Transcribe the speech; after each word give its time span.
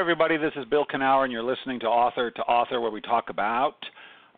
everybody. 0.00 0.38
This 0.38 0.54
is 0.56 0.64
Bill 0.64 0.86
Kenower, 0.86 1.24
and 1.24 1.32
you're 1.32 1.42
listening 1.42 1.78
to 1.80 1.86
Author 1.86 2.30
to 2.30 2.42
Author, 2.44 2.80
where 2.80 2.90
we 2.90 3.02
talk 3.02 3.28
about 3.28 3.74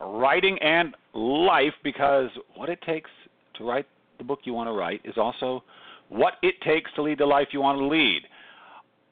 writing 0.00 0.58
and 0.60 0.96
life 1.14 1.72
because 1.84 2.30
what 2.56 2.68
it 2.68 2.82
takes 2.82 3.08
to 3.54 3.64
write 3.64 3.86
the 4.18 4.24
book 4.24 4.40
you 4.42 4.54
want 4.54 4.66
to 4.66 4.72
write 4.72 5.00
is 5.04 5.14
also 5.16 5.62
what 6.08 6.32
it 6.42 6.60
takes 6.62 6.90
to 6.96 7.02
lead 7.02 7.18
the 7.18 7.24
life 7.24 7.46
you 7.52 7.60
want 7.60 7.78
to 7.78 7.86
lead. 7.86 8.22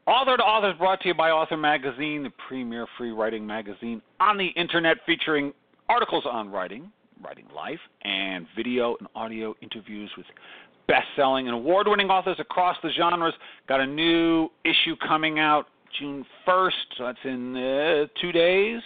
Author 0.09 0.37
to 0.37 0.43
Author 0.43 0.73
is 0.73 0.77
brought 0.77 1.01
to 1.03 1.09
you 1.09 1.15
by 1.15 1.31
Author 1.31 1.57
Magazine, 1.57 2.25
the 2.25 2.33
premier 2.49 2.85
free 2.99 3.13
writing 3.13 3.47
magazine 3.47 4.03
on 4.19 4.37
the 4.37 4.49
internet 4.57 4.97
featuring 5.07 5.53
articles 5.89 6.25
on 6.29 6.51
writing, 6.51 6.91
writing 7.23 7.47
life, 7.55 7.79
and 8.03 8.45
video 8.57 8.97
and 8.99 9.07
audio 9.15 9.55
interviews 9.63 10.11
with 10.17 10.27
best 10.89 11.07
selling 11.15 11.47
and 11.47 11.55
award 11.55 11.87
winning 11.87 12.09
authors 12.11 12.39
across 12.41 12.77
the 12.83 12.91
genres. 12.99 13.35
Got 13.69 13.79
a 13.79 13.87
new 13.87 14.49
issue 14.65 14.97
coming 15.07 15.39
out 15.39 15.69
June 15.99 16.25
1st, 16.47 16.71
so 16.97 17.05
that's 17.05 17.19
in 17.25 17.57
uh, 17.57 18.07
two 18.21 18.33
days. 18.33 18.81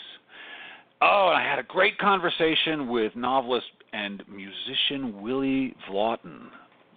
Oh, 1.02 1.32
I 1.34 1.42
had 1.42 1.58
a 1.58 1.64
great 1.64 1.98
conversation 1.98 2.88
with 2.88 3.14
novelist 3.14 3.66
and 3.92 4.22
musician 4.28 5.20
Willy 5.20 5.74
Vlautin. 5.88 6.48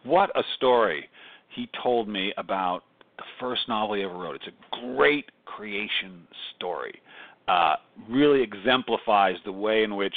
What 0.03 0.29
a 0.35 0.43
story 0.55 1.09
he 1.49 1.69
told 1.83 2.07
me 2.07 2.33
about 2.37 2.83
the 3.17 3.23
first 3.39 3.61
novel 3.67 3.95
he 3.95 4.03
ever 4.03 4.17
wrote. 4.17 4.35
It's 4.35 4.47
a 4.47 4.95
great 4.95 5.25
creation 5.45 6.27
story. 6.55 7.01
Uh, 7.47 7.75
really 8.09 8.41
exemplifies 8.41 9.35
the 9.45 9.51
way 9.51 9.83
in 9.83 9.95
which 9.95 10.15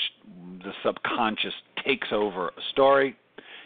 the 0.64 0.72
subconscious 0.84 1.54
takes 1.84 2.09
over 2.12 2.48
a 2.48 2.62
story. 2.72 3.16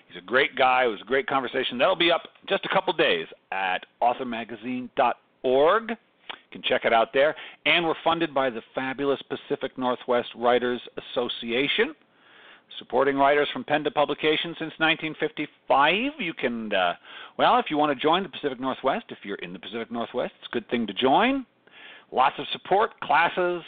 He's 0.09 0.23
a 0.23 0.27
great 0.27 0.55
guy. 0.55 0.85
It 0.85 0.89
was 0.89 1.01
a 1.01 1.07
great 1.07 1.27
conversation. 1.27 1.79
That'll 1.79 1.97
be 1.97 2.13
up 2.13 2.23
just 2.49 2.65
a 2.67 2.69
couple 2.69 2.93
days 2.93 3.27
at 3.53 3.87
authormagazine.org. 4.03 5.93
Can 6.55 6.63
check 6.63 6.85
it 6.85 6.93
out 6.93 7.09
there. 7.13 7.35
And 7.67 7.85
we're 7.85 7.97
funded 8.05 8.33
by 8.33 8.49
the 8.49 8.63
fabulous 8.77 9.21
Pacific 9.23 9.77
Northwest 9.77 10.29
Writers 10.37 10.81
Association 11.13 11.97
supporting 12.79 13.17
writers 13.17 13.49
from 13.53 13.65
pen 13.65 13.83
to 13.85 13.91
publication 13.91 14.55
since 14.59 14.73
1955. 14.79 16.13
You 16.19 16.33
can, 16.33 16.73
uh, 16.73 16.95
well, 17.37 17.59
if 17.59 17.67
you 17.71 17.77
want 17.77 17.97
to 17.97 18.01
join 18.01 18.23
the 18.23 18.29
Pacific 18.29 18.61
Northwest, 18.61 19.07
if 19.11 19.19
you're 19.25 19.37
in 19.37 19.53
the 19.53 19.59
Pacific 19.59 19.91
Northwest, 19.91 20.33
it's 20.39 20.49
a 20.51 20.55
good 20.55 20.69
thing 20.71 20.87
to 20.87 20.95
join. 20.95 21.45
Lots 22.13 22.37
of 22.39 22.47
support, 22.53 22.99
classes, 23.01 23.63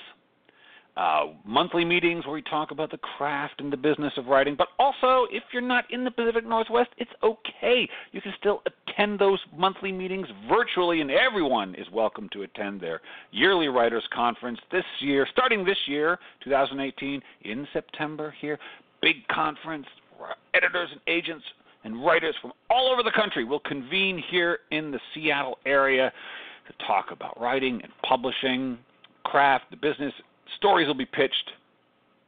uh, 0.97 1.27
monthly 1.44 1.84
meetings 1.84 2.25
where 2.25 2.34
we 2.34 2.42
talk 2.42 2.70
about 2.70 2.91
the 2.91 2.98
craft 2.98 3.61
and 3.61 3.72
the 3.72 3.77
business 3.77 4.12
of 4.16 4.27
writing. 4.27 4.55
But 4.56 4.69
also, 4.78 5.27
if 5.30 5.42
you're 5.53 5.62
not 5.62 5.84
in 5.91 6.05
the 6.05 6.11
Pacific 6.11 6.47
Northwest, 6.47 6.91
it's 6.97 7.11
okay. 7.22 7.88
You 8.12 8.20
can 8.20 8.33
still 8.38 8.62
attend 8.66 9.19
those 9.19 9.38
monthly 9.56 9.92
meetings 9.92 10.27
virtually, 10.48 11.00
and 11.00 11.11
everyone 11.11 11.75
is 11.75 11.86
welcome 11.92 12.28
to 12.33 12.42
attend 12.42 12.80
their 12.80 13.00
yearly 13.30 13.69
writers 13.69 14.05
conference 14.12 14.58
this 14.72 14.84
year, 15.00 15.27
starting 15.33 15.64
this 15.64 15.78
year, 15.86 16.19
2018, 16.44 17.20
in 17.42 17.69
September 17.72 18.34
here 18.41 18.58
big 19.03 19.27
conference 19.28 19.86
editors 20.55 20.88
and 20.91 21.00
agents 21.06 21.44
and 21.84 22.05
writers 22.05 22.34
from 22.41 22.53
all 22.70 22.91
over 22.92 23.03
the 23.03 23.12
country 23.12 23.44
will 23.44 23.60
convene 23.60 24.22
here 24.31 24.58
in 24.70 24.91
the 24.91 24.98
Seattle 25.14 25.58
area 25.64 26.12
to 26.66 26.86
talk 26.86 27.06
about 27.12 27.41
writing 27.41 27.81
and 27.83 27.92
publishing, 28.03 28.78
craft, 29.25 29.66
the 29.70 29.77
business. 29.77 30.12
Stories 30.56 30.86
will 30.86 30.94
be 30.94 31.06
pitched, 31.06 31.50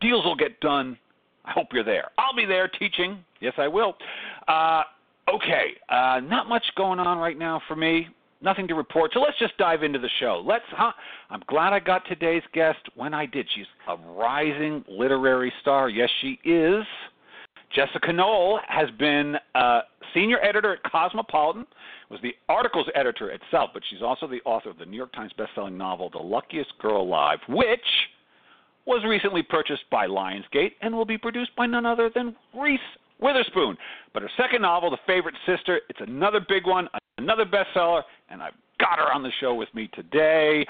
deals 0.00 0.24
will 0.24 0.36
get 0.36 0.58
done. 0.60 0.98
I 1.44 1.52
hope 1.52 1.68
you're 1.72 1.84
there. 1.84 2.10
I'll 2.18 2.36
be 2.36 2.44
there 2.44 2.68
teaching. 2.68 3.24
Yes, 3.40 3.54
I 3.56 3.68
will. 3.68 3.94
Uh, 4.46 4.82
okay, 5.32 5.72
uh, 5.88 6.20
not 6.22 6.48
much 6.48 6.64
going 6.76 6.98
on 6.98 7.18
right 7.18 7.38
now 7.38 7.62
for 7.66 7.74
me 7.74 8.08
nothing 8.40 8.68
to 8.68 8.74
report. 8.74 9.10
So 9.14 9.20
let's 9.20 9.38
just 9.38 9.56
dive 9.58 9.82
into 9.82 9.98
the 9.98 10.10
show. 10.20 10.42
Let's. 10.46 10.64
Huh? 10.70 10.92
I'm 11.30 11.42
glad 11.48 11.72
I 11.72 11.80
got 11.80 12.02
today's 12.06 12.42
guest 12.52 12.78
when 12.94 13.14
I 13.14 13.26
did. 13.26 13.46
She's 13.54 13.66
a 13.88 13.96
rising 13.96 14.84
literary 14.88 15.52
star. 15.60 15.88
Yes, 15.88 16.08
she 16.20 16.38
is. 16.44 16.84
Jessica 17.74 18.12
Knoll 18.12 18.60
has 18.66 18.88
been 18.98 19.36
a 19.54 19.80
senior 20.14 20.38
editor 20.42 20.74
at 20.74 20.82
Cosmopolitan, 20.90 21.66
was 22.10 22.20
the 22.22 22.34
articles 22.48 22.86
editor 22.94 23.30
at 23.30 23.40
Self, 23.50 23.70
but 23.74 23.82
she's 23.90 24.02
also 24.02 24.26
the 24.26 24.40
author 24.44 24.70
of 24.70 24.78
the 24.78 24.86
New 24.86 24.96
York 24.96 25.12
Times 25.12 25.32
bestselling 25.38 25.76
novel 25.76 26.08
The 26.10 26.18
Luckiest 26.18 26.72
Girl 26.78 27.02
Alive, 27.02 27.38
which 27.48 27.80
was 28.86 29.04
recently 29.06 29.42
purchased 29.42 29.84
by 29.90 30.06
Lionsgate 30.06 30.72
and 30.80 30.94
will 30.94 31.04
be 31.04 31.18
produced 31.18 31.54
by 31.56 31.66
none 31.66 31.84
other 31.84 32.10
than 32.14 32.34
Reese 32.58 32.80
Witherspoon. 33.20 33.76
But 34.14 34.22
her 34.22 34.30
second 34.38 34.62
novel, 34.62 34.90
The 34.90 34.98
Favorite 35.06 35.34
Sister, 35.44 35.80
it's 35.90 36.00
another 36.00 36.40
big 36.48 36.66
one, 36.66 36.88
another 37.18 37.44
bestseller, 37.44 38.02
and 38.30 38.42
I've 38.42 38.54
got 38.80 38.98
her 38.98 39.12
on 39.12 39.22
the 39.22 39.32
show 39.40 39.54
with 39.54 39.68
me 39.74 39.90
today. 39.92 40.66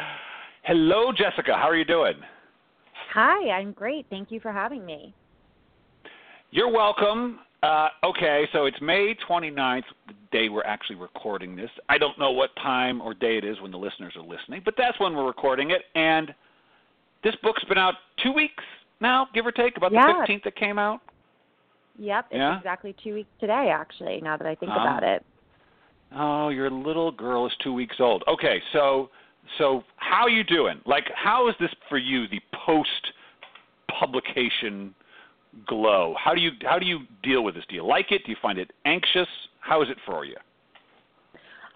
Hello, 0.65 1.13
Jessica. 1.13 1.55
How 1.55 1.69
are 1.69 1.77
you 1.77 1.85
doing? 1.85 2.15
Hi, 3.13 3.51
I'm 3.51 3.71
great. 3.73 4.07
Thank 4.11 4.33
you 4.33 4.41
for 4.41 4.51
having 4.51 4.85
me. 4.85 5.15
You're 6.51 6.73
welcome. 6.73 7.41
Uh, 7.63 7.89
okay, 8.03 8.45
so 8.53 8.65
it's 8.65 8.81
May 8.81 9.15
29th, 9.29 9.83
the 10.07 10.15
day 10.33 10.49
we're 10.49 10.63
actually 10.63 10.97
recording 10.97 11.57
this. 11.57 11.71
I 11.89 11.99
don't 11.99 12.19
know 12.19 12.31
what 12.31 12.55
time 12.57 13.03
or 13.03 13.13
day 13.13 13.37
it 13.37 13.45
is 13.45 13.61
when 13.61 13.71
the 13.71 13.77
listeners 13.77 14.15
are 14.17 14.23
listening, 14.23 14.63
but 14.65 14.75
that's 14.79 14.99
when 15.01 15.15
we're 15.15 15.27
recording 15.27 15.73
it. 15.73 15.83
And 15.95 16.33
this 17.23 17.35
book's 17.43 17.65
been 17.65 17.77
out 17.77 17.95
two 18.23 18.33
weeks 18.33 18.65
now, 19.01 19.27
give 19.35 19.47
or 19.47 19.53
take, 19.53 19.77
about 19.77 19.91
the 19.91 19.97
15th 19.99 20.45
that 20.45 20.57
came 20.57 20.79
out. 20.79 21.01
Yep, 21.99 22.27
it's 22.31 22.37
yeah? 22.37 22.57
exactly 22.57 22.95
two 23.03 23.15
weeks 23.15 23.31
today, 23.41 23.71
actually, 23.75 24.21
now 24.23 24.37
that 24.37 24.47
I 24.47 24.55
think 24.55 24.71
um, 24.73 24.81
about 24.81 25.03
it. 25.03 25.25
Oh, 26.15 26.49
your 26.49 26.71
little 26.71 27.11
girl 27.11 27.47
is 27.47 27.53
two 27.63 27.73
weeks 27.73 27.97
old. 27.99 28.25
Okay, 28.27 28.63
so 28.73 29.11
so 29.59 29.83
how 29.97 30.23
are 30.23 30.31
you 30.31 30.45
doing? 30.45 30.81
Like, 30.87 31.05
how 31.15 31.49
is 31.49 31.55
this 31.61 31.71
for 31.89 31.99
you? 31.99 32.29
The 32.29 32.41
post 32.67 33.13
publication 33.99 34.95
glow. 35.67 36.15
How 36.23 36.35
do 36.35 36.41
you 36.41 36.51
how 36.63 36.79
do 36.79 36.87
you 36.87 37.01
deal 37.23 37.43
with 37.45 37.55
this? 37.55 37.65
Do 37.69 37.75
you 37.75 37.85
like 37.85 38.13
it? 38.13 38.23
Do 38.25 38.31
you 38.31 38.37
find 38.41 38.59
it 38.59 38.71
anxious? 38.85 39.29
How 39.61 39.83
is 39.83 39.89
it 39.91 39.97
for 40.07 40.25
you? 40.25 40.37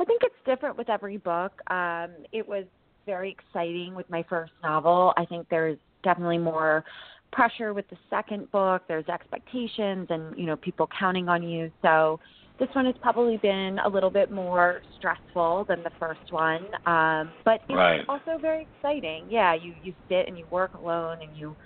I 0.00 0.05
think 0.05 0.22
it's 0.25 0.34
different 0.44 0.77
with 0.77 0.88
every 0.88 1.19
book. 1.19 1.53
Um, 1.71 2.10
it 2.33 2.47
was 2.47 2.65
very 3.06 3.31
exciting 3.31 3.94
with 3.94 4.09
my 4.10 4.25
first 4.28 4.53
novel. 4.62 5.12
I 5.16 5.25
think 5.25 5.47
there's 5.49 5.78
definitely 6.03 6.38
more 6.38 6.84
pressure 7.33 7.72
with 7.72 7.88
the 7.88 7.97
second 8.10 8.50
book. 8.50 8.83
There's 8.88 9.09
expectations 9.09 10.06
and 10.10 10.37
you 10.39 10.47
know 10.47 10.56
people 10.56 10.89
counting 10.99 11.28
on 11.28 11.43
you. 11.43 11.71
So 11.83 12.21
this 12.59 12.69
one 12.75 12.84
has 12.87 12.94
probably 13.00 13.39
been 13.39 13.78
a 13.84 13.89
little 13.89 14.10
bit 14.10 14.31
more 14.31 14.83
stressful 14.99 15.65
than 15.69 15.83
the 15.83 15.91
first 15.99 16.31
one, 16.31 16.66
um, 16.87 17.31
but 17.44 17.60
it's 17.69 17.75
right. 17.75 18.03
also 18.09 18.39
very 18.41 18.69
exciting. 18.77 19.27
Yeah, 19.28 19.54
you 19.54 19.75
you 19.83 19.94
sit 20.09 20.28
and 20.28 20.39
you 20.39 20.47
work 20.50 20.75
alone, 20.75 21.19
and 21.22 21.37
you 21.37 21.56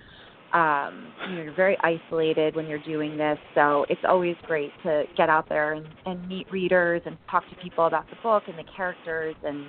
um, 0.53 1.13
you 1.29 1.37
know 1.37 1.43
you're 1.43 1.55
very 1.55 1.77
isolated 1.83 2.55
when 2.55 2.67
you're 2.67 2.83
doing 2.85 3.17
this. 3.17 3.39
So 3.55 3.85
it's 3.89 4.01
always 4.09 4.37
great 4.47 4.71
to 4.85 5.05
get 5.17 5.29
out 5.29 5.49
there 5.49 5.73
and, 5.75 5.87
and 6.05 6.29
meet 6.29 6.51
readers 6.51 7.03
and 7.05 7.17
talk 7.31 7.49
to 7.51 7.57
people 7.57 7.87
about 7.87 8.09
the 8.11 8.17
book 8.23 8.45
and 8.47 8.59
the 8.59 8.65
characters, 8.77 9.35
and 9.43 9.67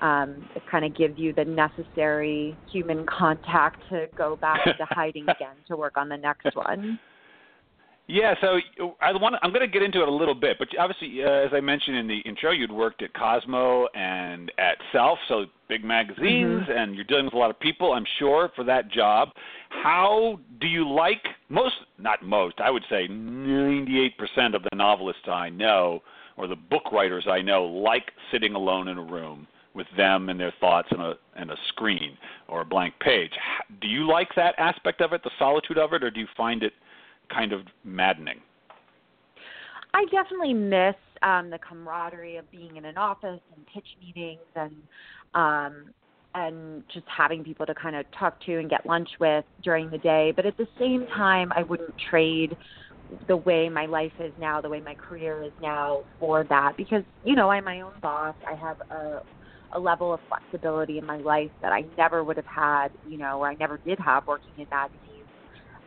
um, 0.00 0.48
it 0.56 0.62
kind 0.70 0.84
of 0.84 0.96
gives 0.96 1.18
you 1.18 1.32
the 1.34 1.44
necessary 1.44 2.56
human 2.72 3.06
contact 3.06 3.82
to 3.90 4.06
go 4.16 4.36
back 4.36 4.60
into 4.66 4.84
hiding 4.90 5.22
again 5.28 5.56
to 5.68 5.76
work 5.76 5.96
on 5.96 6.08
the 6.08 6.16
next 6.16 6.54
one. 6.56 6.98
Yeah, 8.06 8.34
so 8.42 8.58
I 9.00 9.12
want 9.12 9.36
I'm 9.42 9.50
going 9.50 9.62
to 9.62 9.72
get 9.72 9.82
into 9.82 10.02
it 10.02 10.08
a 10.08 10.12
little 10.12 10.34
bit, 10.34 10.58
but 10.58 10.68
obviously, 10.78 11.24
uh, 11.24 11.28
as 11.28 11.50
I 11.54 11.60
mentioned 11.60 11.96
in 11.96 12.06
the 12.06 12.18
intro, 12.20 12.50
you'd 12.50 12.70
worked 12.70 13.02
at 13.02 13.14
Cosmo 13.14 13.86
and 13.94 14.52
at 14.58 14.76
Self, 14.92 15.18
so 15.26 15.46
big 15.70 15.82
magazines, 15.84 16.20
mm-hmm. 16.64 16.70
and 16.70 16.94
you're 16.94 17.04
dealing 17.04 17.24
with 17.24 17.32
a 17.32 17.38
lot 17.38 17.48
of 17.48 17.58
people, 17.58 17.94
I'm 17.94 18.04
sure, 18.18 18.50
for 18.54 18.62
that 18.64 18.90
job. 18.90 19.30
How 19.70 20.38
do 20.60 20.66
you 20.66 20.86
like 20.86 21.24
most? 21.48 21.76
Not 21.98 22.22
most, 22.22 22.60
I 22.60 22.70
would 22.70 22.84
say 22.90 23.08
98% 23.08 24.10
of 24.54 24.62
the 24.64 24.76
novelists 24.76 25.26
I 25.26 25.48
know, 25.48 26.02
or 26.36 26.46
the 26.46 26.56
book 26.56 26.92
writers 26.92 27.26
I 27.26 27.40
know, 27.40 27.64
like 27.64 28.12
sitting 28.30 28.54
alone 28.54 28.88
in 28.88 28.98
a 28.98 29.02
room 29.02 29.46
with 29.74 29.86
them 29.96 30.28
and 30.28 30.38
their 30.38 30.52
thoughts 30.60 30.88
and 30.90 31.00
a 31.00 31.14
and 31.36 31.50
a 31.50 31.56
screen 31.68 32.18
or 32.48 32.60
a 32.60 32.64
blank 32.66 32.94
page. 33.00 33.32
Do 33.80 33.88
you 33.88 34.06
like 34.06 34.28
that 34.36 34.54
aspect 34.58 35.00
of 35.00 35.14
it, 35.14 35.22
the 35.24 35.30
solitude 35.38 35.78
of 35.78 35.94
it, 35.94 36.04
or 36.04 36.10
do 36.10 36.20
you 36.20 36.28
find 36.36 36.62
it 36.62 36.74
kind 37.30 37.52
of 37.52 37.62
maddening. 37.84 38.40
I 39.94 40.04
definitely 40.06 40.54
miss 40.54 40.96
um, 41.22 41.50
the 41.50 41.58
camaraderie 41.58 42.36
of 42.36 42.50
being 42.50 42.76
in 42.76 42.84
an 42.84 42.98
office 42.98 43.40
and 43.54 43.66
pitch 43.72 43.86
meetings 44.00 44.40
and 44.56 44.74
um, 45.34 45.84
and 46.34 46.82
just 46.92 47.06
having 47.06 47.44
people 47.44 47.64
to 47.64 47.74
kind 47.74 47.94
of 47.94 48.04
talk 48.18 48.40
to 48.44 48.58
and 48.58 48.68
get 48.68 48.84
lunch 48.86 49.08
with 49.20 49.44
during 49.62 49.88
the 49.90 49.98
day. 49.98 50.32
But 50.34 50.46
at 50.46 50.56
the 50.56 50.66
same 50.80 51.06
time, 51.14 51.52
I 51.54 51.62
wouldn't 51.62 51.94
trade 52.10 52.56
the 53.28 53.36
way 53.36 53.68
my 53.68 53.86
life 53.86 54.12
is 54.18 54.32
now, 54.40 54.60
the 54.60 54.68
way 54.68 54.80
my 54.80 54.94
career 54.94 55.44
is 55.44 55.52
now 55.62 56.00
for 56.18 56.44
that 56.48 56.76
because 56.76 57.04
you 57.24 57.36
know 57.36 57.50
I'm 57.50 57.64
my 57.64 57.82
own 57.82 57.92
boss. 58.02 58.34
I 58.50 58.54
have 58.56 58.80
a 58.90 59.20
a 59.74 59.78
level 59.78 60.14
of 60.14 60.20
flexibility 60.28 60.98
in 60.98 61.06
my 61.06 61.18
life 61.18 61.50
that 61.60 61.72
I 61.72 61.84
never 61.98 62.22
would 62.22 62.36
have 62.36 62.46
had, 62.46 62.88
you 63.08 63.18
know, 63.18 63.40
or 63.40 63.48
I 63.48 63.54
never 63.54 63.78
did 63.78 63.98
have 63.98 64.26
working 64.26 64.50
in 64.56 64.66
magazines 64.70 65.03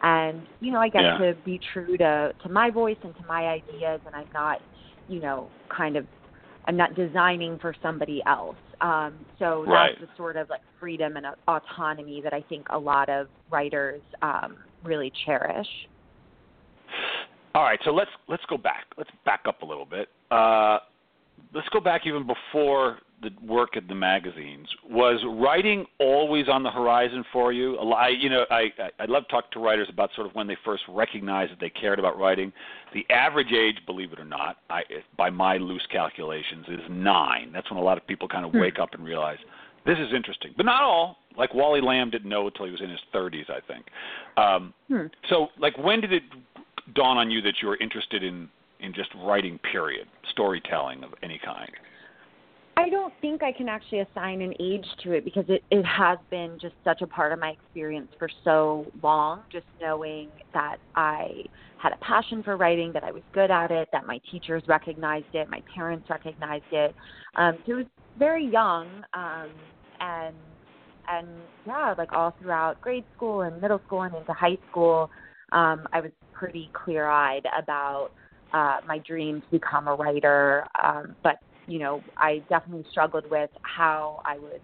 and 0.04 0.42
you 0.60 0.72
know 0.72 0.80
I 0.80 0.90
get 0.90 1.04
yeah. 1.04 1.18
to 1.18 1.36
be 1.46 1.60
true 1.74 1.98
to 1.98 2.34
to 2.44 2.50
my 2.50 2.70
voice 2.70 2.98
and 3.04 3.16
to 3.16 3.26
my 3.28 3.48
ideas, 3.48 4.02
and 4.06 4.16
I'm 4.16 4.30
not 4.34 4.62
you 5.08 5.20
know 5.20 5.50
kind 5.76 5.96
of 5.96 6.06
I'm 6.68 6.78
not 6.78 6.96
designing 6.96 7.58
for 7.60 7.74
somebody 7.82 8.22
else. 8.28 8.58
Um, 8.82 9.26
so 9.40 9.66
right. 9.66 9.96
that's 9.98 10.12
the 10.12 10.18
sort 10.18 10.36
of 10.36 10.50
like 10.50 10.62
freedom 10.80 11.18
and 11.18 11.26
autonomy 11.48 12.22
that 12.22 12.34
I 12.34 12.42
think 12.42 12.68
a 12.70 12.78
lot 12.78 13.10
of 13.10 13.28
writers 13.50 14.02
um, 14.22 14.58
really 14.84 15.12
cherish. 15.26 15.68
All 17.56 17.64
right, 17.64 17.80
so 17.86 17.92
let's 17.92 18.12
let's 18.28 18.44
go 18.50 18.58
back. 18.58 18.86
Let's 18.98 19.10
back 19.26 19.42
up 19.48 19.62
a 19.62 19.66
little 19.66 19.86
bit. 19.86 20.10
Uh, 20.30 20.80
let's 21.54 21.68
go 21.70 21.80
back 21.80 22.02
even 22.06 22.28
before 22.28 23.00
the 23.22 23.32
work 23.46 23.76
at 23.76 23.88
the 23.88 23.96
magazines. 23.96 24.68
Was 24.90 25.20
writing 25.26 25.86
always 26.00 26.48
on 26.48 26.64
the 26.64 26.70
horizon 26.70 27.24
for 27.34 27.52
you? 27.52 27.78
I, 27.78 28.10
you 28.10 28.30
know, 28.30 28.46
I 28.52 28.66
I 29.00 29.06
love 29.06 29.24
to 29.24 29.30
talk 29.30 29.52
to 29.52 29.60
writers 29.60 29.88
about 29.90 30.12
sort 30.16 30.28
of 30.28 30.36
when 30.36 30.48
they 30.48 30.58
first 30.64 30.84
recognized 30.88 31.52
that 31.52 31.60
they 31.60 31.70
cared 31.70 32.00
about 32.00 32.18
writing. 32.18 32.52
The 32.94 33.06
average 33.10 33.52
age, 33.52 33.78
believe 33.86 34.14
it 34.14 34.20
or 34.20 34.26
not, 34.26 34.58
I, 34.70 34.84
by 35.18 35.30
my 35.30 35.58
loose 35.58 35.86
calculations, 35.92 36.66
is 36.68 36.80
nine. 36.90 37.52
That's 37.52 37.70
when 37.72 37.80
a 37.80 37.84
lot 37.84 37.98
of 37.98 38.06
people 38.06 38.28
kind 38.28 38.46
of 38.46 38.52
hmm. 38.52 38.60
wake 38.60 38.80
up 38.80 38.94
and 38.94 39.04
realize 39.04 39.38
this 39.86 39.98
is 39.98 40.14
interesting, 40.14 40.54
but 40.56 40.66
not 40.66 40.84
all. 40.84 41.18
Like 41.38 41.54
Wally 41.54 41.82
Lamb 41.82 42.10
didn't 42.10 42.30
know 42.30 42.48
until 42.48 42.66
he 42.66 42.72
was 42.72 42.82
in 42.82 42.90
his 42.90 43.00
30s, 43.14 43.50
I 43.50 43.60
think. 43.68 43.86
Um, 44.38 44.74
hmm. 44.88 45.08
So, 45.30 45.48
like, 45.60 45.78
when 45.78 46.02
did 46.02 46.12
it 46.12 46.24
dawn 46.94 47.18
on 47.18 47.32
you 47.32 47.42
that 47.42 47.56
you 47.62 47.68
were 47.68 47.78
interested 47.78 48.24
in 48.24 48.50
in 48.80 48.94
just 48.94 49.10
writing? 49.24 49.60
Period, 49.72 50.08
storytelling 50.32 51.04
of 51.04 51.12
any 51.24 51.40
kind. 51.44 51.72
I 52.78 52.90
don't 52.90 53.14
think 53.22 53.42
I 53.42 53.52
can 53.52 53.68
actually 53.68 54.02
assign 54.02 54.40
an 54.44 54.54
age 54.60 54.86
to 55.04 55.14
it 55.14 55.26
because 55.26 55.46
it, 55.48 55.64
it 55.72 55.84
has 55.84 56.20
been 56.30 56.60
just 56.62 56.76
such 56.84 57.02
a 57.02 57.08
part 57.08 57.34
of 57.34 57.40
my 57.40 57.50
experience 57.50 58.10
for 58.20 58.30
so 58.44 58.86
long. 59.02 59.42
Just 59.52 59.66
knowing 59.82 60.30
that 60.54 60.78
I 60.96 61.44
had 61.82 61.92
a 61.92 61.98
passion 62.06 62.44
for 62.44 62.56
writing, 62.56 62.94
that 62.94 63.04
I 63.04 63.12
was 63.12 63.24
good 63.34 63.50
at 63.50 63.72
it, 63.72 63.90
that 63.92 64.06
my 64.06 64.20
teachers 64.32 64.62
recognized 64.68 65.34
it, 65.34 65.50
my 65.50 65.64
parents 65.74 66.08
recognized 66.08 66.72
it. 66.72 66.94
Um, 67.36 67.58
so 67.66 67.72
it 67.72 67.76
was 67.76 67.86
very 68.20 68.46
young, 68.46 68.88
um, 69.16 69.50
and 70.00 70.36
and 71.10 71.28
yeah, 71.66 71.96
like 71.98 72.14
all 72.14 72.36
throughout 72.40 72.80
grade 72.82 73.06
school 73.16 73.42
and 73.42 73.60
middle 73.60 73.82
school 73.88 74.04
and 74.04 74.14
into 74.16 74.34
high 74.34 74.58
school, 74.70 75.10
um, 75.52 75.88
I 75.94 76.02
was 76.02 76.12
pretty 76.32 76.70
clear 76.74 77.08
eyed 77.08 77.48
about 77.58 78.12
uh, 78.54 78.78
my 78.88 79.00
dream 79.00 79.42
to 79.42 79.48
become 79.52 79.88
a 79.88 79.96
writer. 79.96 80.66
Um, 80.84 81.16
but, 81.24 81.38
you 81.68 81.80
know, 81.80 82.02
I 82.18 82.42
definitely 82.50 82.86
struggled 82.92 83.30
with 83.30 83.50
how 83.62 84.22
I 84.26 84.38
would 84.38 84.62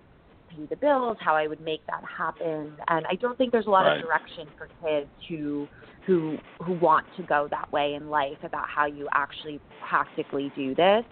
pay 0.49 0.65
the 0.69 0.75
bills, 0.75 1.17
how 1.19 1.35
I 1.35 1.47
would 1.47 1.61
make 1.61 1.85
that 1.87 2.03
happen. 2.05 2.73
And 2.87 3.05
I 3.05 3.15
don't 3.15 3.37
think 3.37 3.51
there's 3.51 3.67
a 3.67 3.69
lot 3.69 3.83
right. 3.83 3.97
of 3.97 4.03
direction 4.03 4.47
for 4.57 4.67
kids 4.81 5.09
who 5.27 5.67
who 6.05 6.37
who 6.61 6.73
want 6.73 7.05
to 7.17 7.23
go 7.23 7.47
that 7.49 7.71
way 7.71 7.93
in 7.93 8.09
life 8.09 8.37
about 8.43 8.67
how 8.67 8.85
you 8.85 9.07
actually 9.13 9.59
practically 9.87 10.51
do 10.55 10.75
this. 10.75 11.03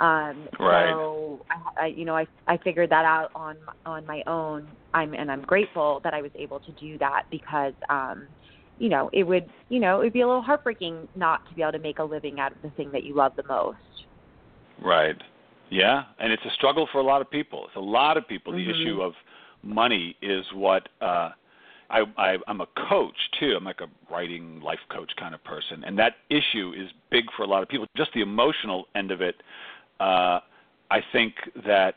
Um, 0.00 0.48
right. 0.58 0.90
So 0.90 1.44
I, 1.50 1.84
I, 1.84 1.86
you 1.86 2.04
know, 2.04 2.16
I 2.16 2.26
I 2.46 2.58
figured 2.58 2.90
that 2.90 3.04
out 3.04 3.30
on 3.34 3.56
on 3.86 4.06
my 4.06 4.22
own. 4.26 4.66
I'm 4.92 5.14
and 5.14 5.30
I'm 5.30 5.42
grateful 5.42 6.00
that 6.04 6.14
I 6.14 6.22
was 6.22 6.32
able 6.34 6.60
to 6.60 6.72
do 6.72 6.98
that 6.98 7.24
because 7.30 7.74
um, 7.88 8.28
you 8.78 8.88
know, 8.88 9.08
it 9.12 9.22
would, 9.22 9.46
you 9.68 9.78
know, 9.78 10.00
it 10.00 10.04
would 10.04 10.12
be 10.12 10.22
a 10.22 10.26
little 10.26 10.42
heartbreaking 10.42 11.08
not 11.14 11.48
to 11.48 11.54
be 11.54 11.62
able 11.62 11.72
to 11.72 11.78
make 11.78 11.98
a 12.00 12.04
living 12.04 12.40
out 12.40 12.52
of 12.52 12.62
the 12.62 12.70
thing 12.70 12.90
that 12.92 13.04
you 13.04 13.14
love 13.14 13.32
the 13.36 13.44
most. 13.48 13.78
Right. 14.82 15.16
Yeah, 15.70 16.04
and 16.18 16.32
it's 16.32 16.44
a 16.44 16.52
struggle 16.54 16.88
for 16.92 16.98
a 16.98 17.02
lot 17.02 17.20
of 17.20 17.30
people. 17.30 17.64
It's 17.66 17.76
a 17.76 17.80
lot 17.80 18.16
of 18.16 18.26
people. 18.28 18.52
Mm-hmm. 18.52 18.70
The 18.70 18.82
issue 18.82 19.02
of 19.02 19.12
money 19.62 20.16
is 20.22 20.44
what 20.52 20.88
uh 21.00 21.30
I, 21.90 22.02
I 22.16 22.36
I'm 22.46 22.60
a 22.60 22.66
coach 22.88 23.16
too. 23.38 23.54
I'm 23.56 23.64
like 23.64 23.80
a 23.80 23.88
writing 24.12 24.60
life 24.60 24.78
coach 24.90 25.10
kind 25.18 25.34
of 25.34 25.42
person, 25.44 25.84
and 25.84 25.98
that 25.98 26.14
issue 26.30 26.72
is 26.76 26.88
big 27.10 27.24
for 27.36 27.42
a 27.42 27.46
lot 27.46 27.62
of 27.62 27.68
people. 27.68 27.86
Just 27.96 28.12
the 28.14 28.20
emotional 28.20 28.86
end 28.94 29.10
of 29.10 29.20
it. 29.20 29.36
Uh, 30.00 30.40
I 30.90 31.00
think 31.12 31.34
that 31.66 31.94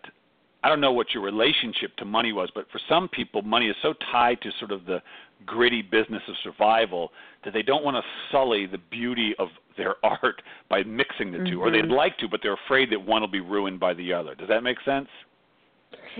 I 0.63 0.69
don't 0.69 0.81
know 0.81 0.91
what 0.91 1.13
your 1.13 1.23
relationship 1.23 1.95
to 1.97 2.05
money 2.05 2.33
was, 2.33 2.49
but 2.53 2.65
for 2.71 2.79
some 2.89 3.07
people, 3.07 3.41
money 3.41 3.67
is 3.67 3.75
so 3.81 3.93
tied 4.11 4.41
to 4.41 4.51
sort 4.59 4.71
of 4.71 4.85
the 4.85 5.01
gritty 5.45 5.81
business 5.81 6.21
of 6.27 6.35
survival 6.43 7.11
that 7.45 7.53
they 7.53 7.61
don't 7.61 7.83
want 7.83 7.95
to 7.95 8.01
sully 8.31 8.65
the 8.65 8.79
beauty 8.89 9.33
of 9.39 9.49
their 9.77 9.95
art 10.03 10.36
by 10.77 10.89
mixing 10.89 11.31
the 11.31 11.39
2 11.39 11.43
mm-hmm. 11.43 11.59
or 11.59 11.71
they'd 11.71 11.85
like 11.85 12.17
to, 12.19 12.27
but 12.27 12.41
they're 12.43 12.57
afraid 12.65 12.91
that 12.91 13.03
one 13.03 13.21
will 13.21 13.27
be 13.27 13.39
ruined 13.39 13.79
by 13.79 13.93
the 13.93 14.13
other. 14.13 14.35
Does 14.35 14.47
that 14.47 14.61
make 14.61 14.77
sense? 14.85 15.07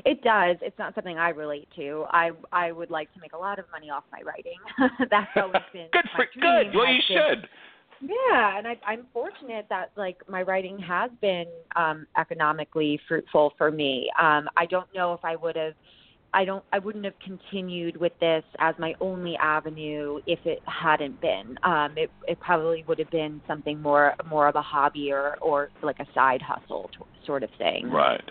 It 0.06 0.24
does. 0.24 0.57
It's 0.62 0.77
not 0.80 0.95
something 0.95 1.18
I 1.18 1.30
relate 1.30 1.68
to. 1.75 2.06
I 2.09 2.31
I 2.51 2.71
would 2.71 2.89
like 2.89 3.13
to 3.13 3.19
make 3.19 3.33
a 3.33 3.38
lot 3.38 3.59
of 3.59 3.65
money 3.71 3.89
off 3.89 4.04
my 4.12 4.21
writing. 4.21 4.57
That's 5.12 5.30
always 5.36 5.62
been 5.74 5.88
good 5.92 6.06
for 6.15 6.25
good. 6.36 6.74
Well, 6.74 6.88
you 6.88 7.01
been, 7.09 7.18
should. 7.18 7.50
Yeah, 8.00 8.57
and 8.57 8.68
I, 8.68 8.80
I'm 8.86 9.07
fortunate 9.12 9.65
that 9.69 9.92
like 9.95 10.18
my 10.30 10.44
writing 10.44 10.77
has 10.80 11.12
been 11.19 11.48
um, 11.75 12.07
economically 12.18 13.00
fruitful 13.07 13.53
for 13.57 13.71
me. 13.71 14.10
Um, 14.19 14.48
I 14.56 14.65
don't 14.68 14.88
know 14.94 15.13
if 15.13 15.25
I 15.25 15.36
would 15.36 15.56
have, 15.56 15.74
I 16.33 16.45
don't, 16.45 16.63
I 16.74 16.79
wouldn't 16.79 17.06
have 17.06 17.18
continued 17.24 17.97
with 17.97 18.12
this 18.19 18.44
as 18.59 18.75
my 18.77 18.94
only 19.00 19.35
avenue 19.38 20.19
if 20.27 20.39
it 20.45 20.59
hadn't 20.65 21.19
been. 21.21 21.57
Um, 21.63 21.94
it 21.95 22.12
it 22.27 22.39
probably 22.39 22.83
would 22.88 23.00
have 23.00 23.09
been 23.12 23.41
something 23.47 23.81
more 23.81 24.13
more 24.29 24.47
of 24.47 24.56
a 24.56 24.62
hobby 24.62 25.12
or 25.12 25.38
or 25.41 25.69
like 25.81 26.00
a 26.00 26.07
side 26.13 26.41
hustle 26.41 26.89
sort 27.25 27.44
of 27.44 27.50
thing. 27.57 27.89
Right. 27.89 28.24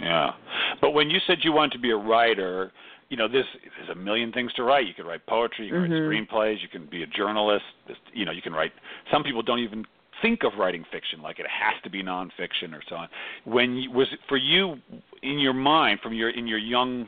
Yeah, 0.00 0.32
but 0.80 0.90
when 0.92 1.10
you 1.10 1.18
said 1.26 1.38
you 1.42 1.52
wanted 1.52 1.72
to 1.72 1.78
be 1.78 1.90
a 1.90 1.96
writer, 1.96 2.72
you 3.08 3.16
know, 3.16 3.28
there's 3.28 3.46
there's 3.76 3.90
a 3.90 3.94
million 3.94 4.32
things 4.32 4.52
to 4.54 4.64
write. 4.64 4.86
You 4.86 4.94
can 4.94 5.06
write 5.06 5.24
poetry, 5.26 5.66
you 5.66 5.72
can 5.72 5.82
mm-hmm. 5.82 5.92
write 5.92 6.28
screenplays, 6.28 6.62
you 6.62 6.68
can 6.68 6.86
be 6.86 7.02
a 7.02 7.06
journalist. 7.06 7.64
You 8.12 8.24
know, 8.24 8.32
you 8.32 8.42
can 8.42 8.52
write. 8.52 8.72
Some 9.12 9.22
people 9.22 9.42
don't 9.42 9.60
even 9.60 9.84
think 10.22 10.44
of 10.44 10.52
writing 10.58 10.84
fiction, 10.90 11.20
like 11.20 11.38
it 11.38 11.46
has 11.46 11.74
to 11.82 11.90
be 11.90 12.02
nonfiction 12.02 12.72
or 12.72 12.82
so 12.88 12.96
on. 12.96 13.08
When 13.44 13.76
you, 13.76 13.90
was 13.90 14.08
it 14.12 14.20
for 14.28 14.36
you 14.36 14.76
in 15.22 15.38
your 15.38 15.52
mind, 15.52 16.00
from 16.02 16.14
your 16.14 16.30
in 16.30 16.46
your 16.46 16.58
young 16.58 17.06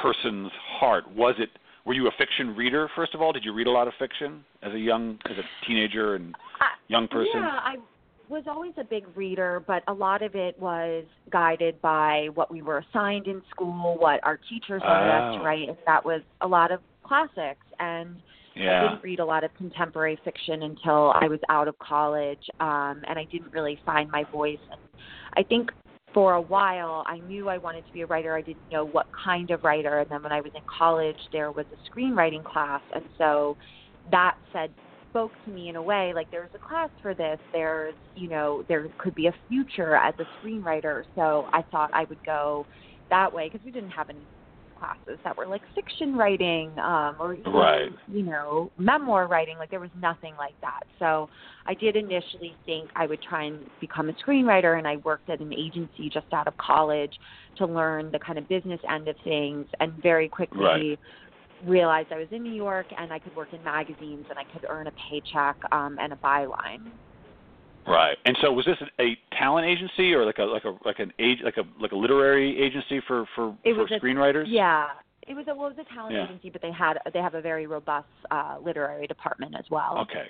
person's 0.00 0.52
heart, 0.78 1.04
was 1.10 1.34
it? 1.38 1.48
Were 1.84 1.94
you 1.94 2.08
a 2.08 2.12
fiction 2.18 2.54
reader 2.54 2.88
first 2.94 3.14
of 3.14 3.22
all? 3.22 3.32
Did 3.32 3.44
you 3.44 3.52
read 3.52 3.66
a 3.66 3.70
lot 3.70 3.88
of 3.88 3.94
fiction 3.98 4.44
as 4.62 4.72
a 4.72 4.78
young, 4.78 5.18
as 5.30 5.36
a 5.38 5.66
teenager 5.66 6.16
and 6.16 6.34
young 6.88 7.08
person? 7.08 7.32
Yeah, 7.36 7.60
I 7.62 7.76
was 8.28 8.44
always 8.48 8.72
a 8.76 8.84
big 8.84 9.04
reader, 9.14 9.62
but 9.66 9.84
a 9.86 9.92
lot 9.92 10.22
of 10.22 10.34
it 10.34 10.58
was 10.58 11.04
guided 11.30 11.80
by 11.80 12.28
what 12.34 12.50
we 12.50 12.60
were 12.60 12.78
assigned 12.78 13.28
in 13.28 13.40
school, 13.50 13.96
what 13.98 14.20
our 14.24 14.38
teachers 14.48 14.82
wanted 14.84 15.10
oh. 15.10 15.14
us 15.14 15.34
to 15.36 15.40
oh. 15.40 15.44
write, 15.44 15.68
and 15.68 15.78
that 15.86 16.04
was 16.04 16.22
a 16.40 16.46
lot 16.46 16.72
of 16.72 16.80
classics. 17.04 17.64
And 17.78 18.16
yeah. 18.56 18.84
I 18.84 18.88
didn't 18.90 19.04
read 19.04 19.20
a 19.20 19.24
lot 19.24 19.44
of 19.44 19.54
contemporary 19.54 20.18
fiction 20.24 20.62
until 20.62 21.12
I 21.12 21.28
was 21.28 21.40
out 21.48 21.68
of 21.68 21.78
college, 21.78 22.42
um, 22.60 23.02
and 23.08 23.18
I 23.18 23.26
didn't 23.30 23.52
really 23.52 23.78
find 23.84 24.10
my 24.10 24.24
voice. 24.32 24.58
And 24.70 24.80
I 25.36 25.42
think 25.42 25.70
for 26.14 26.34
a 26.34 26.40
while 26.40 27.04
I 27.06 27.18
knew 27.18 27.48
I 27.48 27.58
wanted 27.58 27.86
to 27.86 27.92
be 27.92 28.00
a 28.00 28.06
writer. 28.06 28.34
I 28.34 28.42
didn't 28.42 28.72
know 28.72 28.86
what 28.86 29.06
kind 29.24 29.50
of 29.50 29.64
writer. 29.64 29.98
And 30.00 30.10
then 30.10 30.22
when 30.22 30.32
I 30.32 30.40
was 30.40 30.52
in 30.54 30.62
college, 30.78 31.18
there 31.32 31.52
was 31.52 31.66
a 31.72 31.90
screenwriting 31.90 32.44
class, 32.44 32.80
and 32.94 33.04
so 33.18 33.56
that 34.10 34.36
said 34.52 34.70
spoke 35.10 35.32
to 35.46 35.50
me 35.50 35.70
in 35.70 35.76
a 35.76 35.82
way 35.82 36.12
like 36.14 36.30
there's 36.30 36.50
a 36.54 36.58
class 36.58 36.90
for 37.00 37.14
this 37.14 37.38
there's 37.50 37.94
you 38.16 38.28
know 38.28 38.62
there 38.68 38.86
could 38.98 39.14
be 39.14 39.28
a 39.28 39.34
future 39.48 39.96
as 39.96 40.12
a 40.18 40.24
screenwriter 40.46 41.04
so 41.14 41.48
i 41.54 41.62
thought 41.70 41.88
i 41.94 42.04
would 42.04 42.22
go 42.26 42.66
that 43.08 43.32
way 43.32 43.48
because 43.50 43.64
we 43.64 43.70
didn't 43.70 43.90
have 43.90 44.10
any 44.10 44.18
classes 44.78 45.18
that 45.24 45.36
were 45.36 45.46
like 45.46 45.62
fiction 45.74 46.16
writing 46.16 46.70
um 46.78 47.16
or 47.18 47.36
right. 47.46 47.90
you 48.08 48.22
know 48.22 48.70
memoir 48.78 49.26
writing 49.26 49.56
like 49.58 49.70
there 49.70 49.80
was 49.80 49.90
nothing 50.00 50.34
like 50.38 50.54
that 50.60 50.80
so 50.98 51.28
i 51.66 51.74
did 51.74 51.96
initially 51.96 52.54
think 52.64 52.90
i 52.96 53.06
would 53.06 53.22
try 53.22 53.44
and 53.44 53.58
become 53.80 54.08
a 54.08 54.12
screenwriter 54.14 54.78
and 54.78 54.86
i 54.86 54.96
worked 54.96 55.28
at 55.30 55.40
an 55.40 55.52
agency 55.52 56.10
just 56.12 56.26
out 56.32 56.46
of 56.46 56.56
college 56.56 57.12
to 57.56 57.66
learn 57.66 58.10
the 58.12 58.18
kind 58.18 58.38
of 58.38 58.48
business 58.48 58.80
end 58.92 59.08
of 59.08 59.16
things 59.24 59.66
and 59.80 59.92
very 60.02 60.28
quickly 60.28 60.60
right 60.60 60.98
realized 61.64 62.12
I 62.12 62.18
was 62.18 62.28
in 62.30 62.42
New 62.42 62.52
York 62.52 62.86
and 62.96 63.12
I 63.12 63.18
could 63.18 63.34
work 63.34 63.48
in 63.52 63.62
magazines 63.62 64.26
and 64.28 64.38
I 64.38 64.44
could 64.52 64.66
earn 64.68 64.86
a 64.86 64.92
paycheck 65.08 65.56
um, 65.72 65.96
and 66.00 66.12
a 66.12 66.16
byline. 66.16 66.90
Right. 67.86 68.16
And 68.24 68.36
so 68.40 68.52
was 68.52 68.64
this 68.64 68.76
a 69.00 69.16
talent 69.38 69.66
agency 69.66 70.12
or 70.12 70.24
like 70.24 70.38
a 70.38 70.44
like 70.44 70.64
a 70.64 70.76
like 70.84 70.98
an 70.98 71.12
age 71.18 71.38
like 71.44 71.56
a 71.56 71.62
like 71.80 71.92
a 71.92 71.96
literary 71.96 72.60
agency 72.60 73.00
for 73.06 73.26
for, 73.34 73.56
it 73.64 73.74
for 73.74 73.86
screenwriters? 73.98 74.46
A, 74.46 74.48
yeah. 74.48 74.86
It 75.28 75.34
was 75.34 75.46
a 75.48 75.54
well, 75.54 75.68
it 75.68 75.76
was 75.76 75.86
a 75.90 75.94
talent 75.94 76.14
yeah. 76.14 76.24
agency, 76.24 76.50
but 76.50 76.62
they 76.62 76.72
had 76.72 76.98
they 77.12 77.20
have 77.20 77.34
a 77.34 77.40
very 77.40 77.66
robust 77.66 78.08
uh, 78.30 78.56
literary 78.62 79.06
department 79.06 79.54
as 79.56 79.64
well. 79.70 79.98
Okay. 80.02 80.26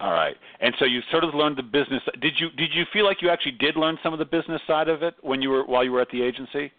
All 0.00 0.12
right. 0.12 0.36
And 0.60 0.74
so 0.78 0.84
you 0.84 1.00
sort 1.10 1.24
of 1.24 1.34
learned 1.34 1.58
the 1.58 1.62
business. 1.62 2.02
Did 2.20 2.34
you 2.38 2.50
did 2.50 2.70
you 2.72 2.84
feel 2.92 3.04
like 3.04 3.20
you 3.20 3.30
actually 3.30 3.52
did 3.52 3.76
learn 3.76 3.98
some 4.02 4.12
of 4.12 4.18
the 4.18 4.24
business 4.24 4.60
side 4.66 4.88
of 4.88 5.02
it 5.02 5.14
when 5.22 5.42
you 5.42 5.50
were 5.50 5.64
while 5.66 5.84
you 5.84 5.92
were 5.92 6.00
at 6.00 6.10
the 6.10 6.22
agency? 6.22 6.72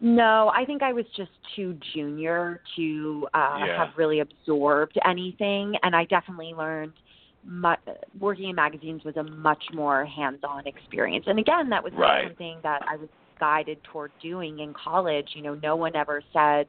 No, 0.00 0.52
I 0.54 0.64
think 0.64 0.82
I 0.82 0.92
was 0.92 1.04
just 1.16 1.30
too 1.56 1.76
junior 1.92 2.60
to 2.76 3.26
uh, 3.34 3.56
yeah. 3.58 3.84
have 3.84 3.96
really 3.96 4.20
absorbed 4.20 4.96
anything, 5.04 5.74
and 5.82 5.94
I 5.94 6.04
definitely 6.04 6.54
learned. 6.56 6.92
Much, 7.44 7.78
working 8.18 8.50
in 8.50 8.56
magazines 8.56 9.02
was 9.04 9.16
a 9.16 9.22
much 9.22 9.62
more 9.72 10.04
hands-on 10.04 10.66
experience, 10.66 11.24
and 11.28 11.38
again, 11.38 11.70
that 11.70 11.82
was 11.82 11.92
right. 11.96 12.26
something 12.28 12.58
that 12.62 12.82
I 12.86 12.96
was 12.96 13.08
guided 13.40 13.82
toward 13.84 14.10
doing 14.20 14.58
in 14.58 14.74
college. 14.74 15.28
You 15.34 15.42
know, 15.42 15.54
no 15.54 15.76
one 15.76 15.96
ever 15.96 16.22
said, 16.32 16.66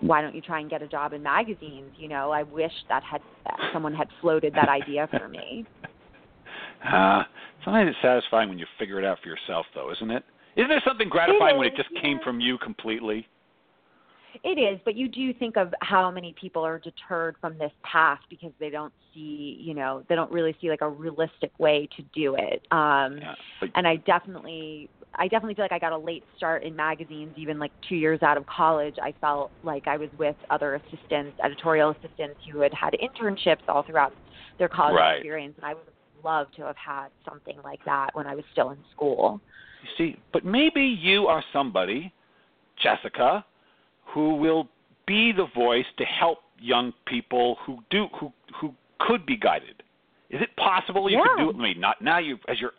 "Why 0.00 0.20
don't 0.20 0.34
you 0.34 0.42
try 0.42 0.60
and 0.60 0.68
get 0.68 0.82
a 0.82 0.88
job 0.88 1.12
in 1.12 1.22
magazines?" 1.22 1.92
You 1.96 2.08
know, 2.08 2.30
I 2.30 2.42
wish 2.42 2.72
that 2.88 3.02
had 3.04 3.22
that 3.44 3.58
someone 3.72 3.94
had 3.94 4.08
floated 4.20 4.54
that 4.54 4.68
idea 4.68 5.08
for 5.10 5.28
me. 5.28 5.64
Uh, 6.84 7.22
sometimes 7.64 7.88
it's 7.88 7.98
satisfying 8.02 8.48
when 8.48 8.58
you 8.58 8.66
figure 8.76 8.98
it 8.98 9.04
out 9.04 9.16
for 9.22 9.28
yourself, 9.28 9.66
though, 9.72 9.92
isn't 9.92 10.10
it? 10.10 10.24
Isn't 10.56 10.68
there 10.68 10.82
something 10.84 11.08
gratifying 11.08 11.54
it 11.54 11.58
when 11.58 11.68
is, 11.68 11.74
it 11.74 11.76
just 11.76 11.90
yeah. 11.92 12.02
came 12.02 12.18
from 12.24 12.40
you 12.40 12.58
completely? 12.58 13.28
It 14.44 14.58
is, 14.58 14.80
but 14.84 14.96
you 14.96 15.08
do 15.08 15.32
think 15.34 15.56
of 15.56 15.74
how 15.80 16.10
many 16.10 16.34
people 16.40 16.64
are 16.64 16.78
deterred 16.78 17.36
from 17.40 17.58
this 17.58 17.72
path 17.84 18.20
because 18.30 18.52
they 18.58 18.70
don't 18.70 18.92
see, 19.12 19.58
you 19.60 19.74
know, 19.74 20.04
they 20.08 20.14
don't 20.14 20.30
really 20.30 20.56
see 20.60 20.68
like 20.68 20.80
a 20.80 20.88
realistic 20.88 21.50
way 21.58 21.88
to 21.96 22.02
do 22.14 22.34
it. 22.36 22.66
Um 22.70 23.18
Yeah, 23.18 23.34
but 23.60 23.70
and 23.74 23.86
I 23.86 23.96
definitely 23.96 24.88
I 25.14 25.28
definitely 25.28 25.54
feel 25.54 25.64
like 25.64 25.72
I 25.72 25.78
got 25.78 25.92
a 25.92 25.98
late 25.98 26.24
start 26.36 26.62
in 26.62 26.74
magazines 26.74 27.34
even 27.36 27.58
like 27.58 27.72
2 27.88 27.96
years 27.96 28.22
out 28.22 28.36
of 28.36 28.46
college. 28.46 28.96
I 29.02 29.12
felt 29.20 29.52
like 29.62 29.86
I 29.86 29.96
was 29.96 30.08
with 30.18 30.36
other 30.50 30.74
assistants, 30.76 31.38
editorial 31.44 31.90
assistants 31.90 32.40
who 32.50 32.60
had 32.60 32.72
had 32.72 32.94
internships 32.94 33.62
all 33.68 33.82
throughout 33.82 34.12
their 34.58 34.68
college 34.68 34.96
Right. 34.96 35.16
experience 35.16 35.54
and 35.58 35.66
I 35.66 35.74
would 35.74 35.84
have 35.84 36.24
loved 36.24 36.54
to 36.56 36.62
have 36.62 36.76
had 36.76 37.08
something 37.28 37.58
like 37.64 37.84
that 37.84 38.10
when 38.14 38.26
I 38.26 38.34
was 38.34 38.44
still 38.52 38.70
in 38.70 38.78
school. 38.94 39.40
You 39.82 39.88
see, 39.98 40.16
but 40.32 40.44
maybe 40.44 40.82
you 40.82 41.26
are 41.26 41.42
somebody, 41.52 42.12
Jessica, 42.82 43.44
who 44.12 44.36
will 44.36 44.68
be 45.06 45.32
the 45.32 45.46
voice 45.54 45.86
to 45.98 46.04
help 46.04 46.38
young 46.60 46.92
people 47.06 47.56
who 47.66 47.78
do 47.90 48.06
who 48.18 48.32
who 48.60 48.74
could 49.00 49.26
be 49.26 49.36
guided. 49.36 49.82
Is 50.30 50.40
it 50.40 50.54
possible 50.56 51.10
you 51.10 51.22
could 51.22 51.42
do 51.42 51.50
it? 51.50 51.56
I 51.56 51.62
mean, 51.62 51.80
not 51.80 52.00
now 52.00 52.18
you 52.18 52.38
as 52.48 52.60
you're 52.60 52.72